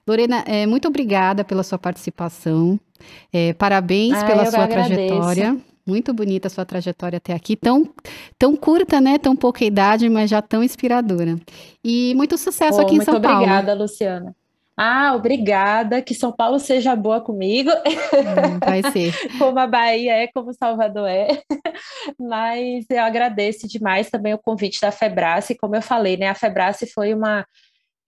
Lorena, 0.07 0.45
é, 0.47 0.67
muito 0.67 0.89
obrigada 0.89 1.45
pela 1.45 1.63
sua 1.63 1.79
participação. 1.79 2.79
É, 3.33 3.53
parabéns 3.53 4.15
ah, 4.15 4.27
pela 4.27 4.47
sua 4.47 4.65
agradeço. 4.65 4.95
trajetória. 4.95 5.57
Muito 5.87 6.15
bonita 6.15 6.47
a 6.47 6.51
sua 6.51 6.65
trajetória 6.65 7.17
até 7.17 7.33
aqui, 7.33 7.57
tão, 7.57 7.89
tão 8.39 8.57
curta, 8.57 9.01
né? 9.01 9.19
Tão 9.19 9.35
pouca 9.35 9.65
idade, 9.65 10.09
mas 10.09 10.31
já 10.31 10.41
tão 10.41 10.63
inspiradora. 10.63 11.37
E 11.85 12.15
muito 12.15 12.39
sucesso 12.39 12.81
aqui 12.81 12.97
em 12.97 13.01
São 13.01 13.21
Paulo. 13.21 13.39
Muito 13.39 13.51
obrigada, 13.51 13.75
Luciana. 13.75 14.35
Ah, 14.77 15.15
obrigada, 15.15 16.01
que 16.01 16.15
São 16.15 16.33
Paulo 16.33 16.59
seja 16.59 16.97
boa 16.97 17.21
comigo. 17.21 17.71
Hum, 17.71 18.59
vai 18.65 18.83
ser. 18.91 19.13
como 19.39 19.59
a 19.59 19.67
Bahia 19.67 20.15
é, 20.15 20.27
como 20.29 20.55
Salvador 20.55 21.09
é. 21.09 21.29
Mas 22.19 22.87
eu 22.89 23.03
agradeço 23.03 23.69
demais 23.69 24.11
também 24.11 24.33
o 24.33 24.39
convite 24.39 24.81
da 24.81 24.91
Febrace. 24.91 25.57
Como 25.57 25.77
eu 25.77 25.83
falei, 25.83 26.17
né, 26.17 26.29
a 26.29 26.35
Febrace 26.35 26.91
foi 26.91 27.13
uma 27.13 27.47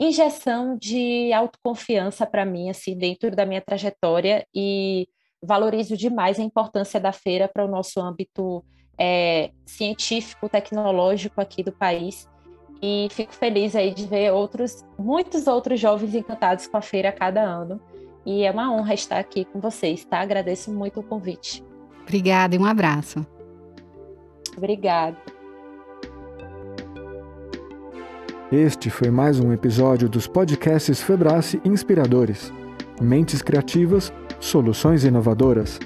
injeção 0.01 0.77
de 0.77 1.33
autoconfiança 1.33 2.27
para 2.27 2.45
mim, 2.45 2.71
assim, 2.71 2.97
dentro 2.97 3.31
da 3.31 3.47
minha 3.47 3.61
trajetória 3.61 4.47
e 4.55 5.07
valorizo 5.43 5.97
demais 5.97 6.41
a 6.41 6.43
importância 6.43 6.99
da 6.99 7.13
feira 7.13 7.49
para 7.53 7.65
o 7.65 7.69
nosso 7.69 8.01
âmbito 8.01 8.65
é, 8.99 9.51
científico, 9.67 10.49
tecnológico 10.49 11.41
aqui 11.41 11.63
do 11.63 11.73
país. 11.73 12.27
E 12.87 13.09
fico 13.11 13.33
feliz 13.33 13.75
aí 13.75 13.95
de 13.95 14.07
ver 14.07 14.31
outros, 14.31 14.85
muitos 14.99 15.47
outros 15.47 15.81
jovens 15.81 16.15
encantados 16.15 16.67
com 16.67 16.77
a 16.77 16.83
feira 16.83 17.09
a 17.09 17.13
cada 17.13 17.41
ano. 17.41 17.81
E 18.27 18.43
é 18.43 18.51
uma 18.51 18.71
honra 18.71 18.93
estar 18.93 19.19
aqui 19.19 19.47
com 19.47 19.59
vocês, 19.59 20.05
tá? 20.05 20.21
Agradeço 20.21 20.71
muito 20.71 21.01
o 21.01 21.03
convite. 21.03 21.65
Obrigada 22.03 22.55
e 22.55 22.59
um 22.59 22.67
abraço. 22.67 23.27
Obrigada. 24.55 25.17
Este 28.53 28.91
foi 28.91 29.11
mais 29.11 29.41
um 29.41 29.51
episódio 29.51 30.07
dos 30.07 30.27
podcasts 30.27 31.01
Febrace 31.01 31.63
Inspiradores. 31.65 32.53
Mentes 33.01 33.41
criativas, 33.41 34.13
soluções 34.39 35.05
inovadoras. 35.05 35.81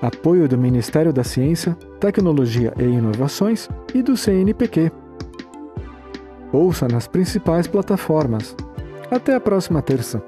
Apoio 0.00 0.48
do 0.48 0.56
Ministério 0.56 1.12
da 1.12 1.24
Ciência, 1.24 1.74
Tecnologia 1.98 2.72
e 2.78 2.84
Inovações 2.84 3.68
e 3.92 4.00
do 4.00 4.16
CNPq. 4.16 5.05
Ouça 6.52 6.86
nas 6.88 7.06
principais 7.06 7.66
plataformas. 7.66 8.54
Até 9.10 9.34
a 9.34 9.40
próxima 9.40 9.82
terça. 9.82 10.22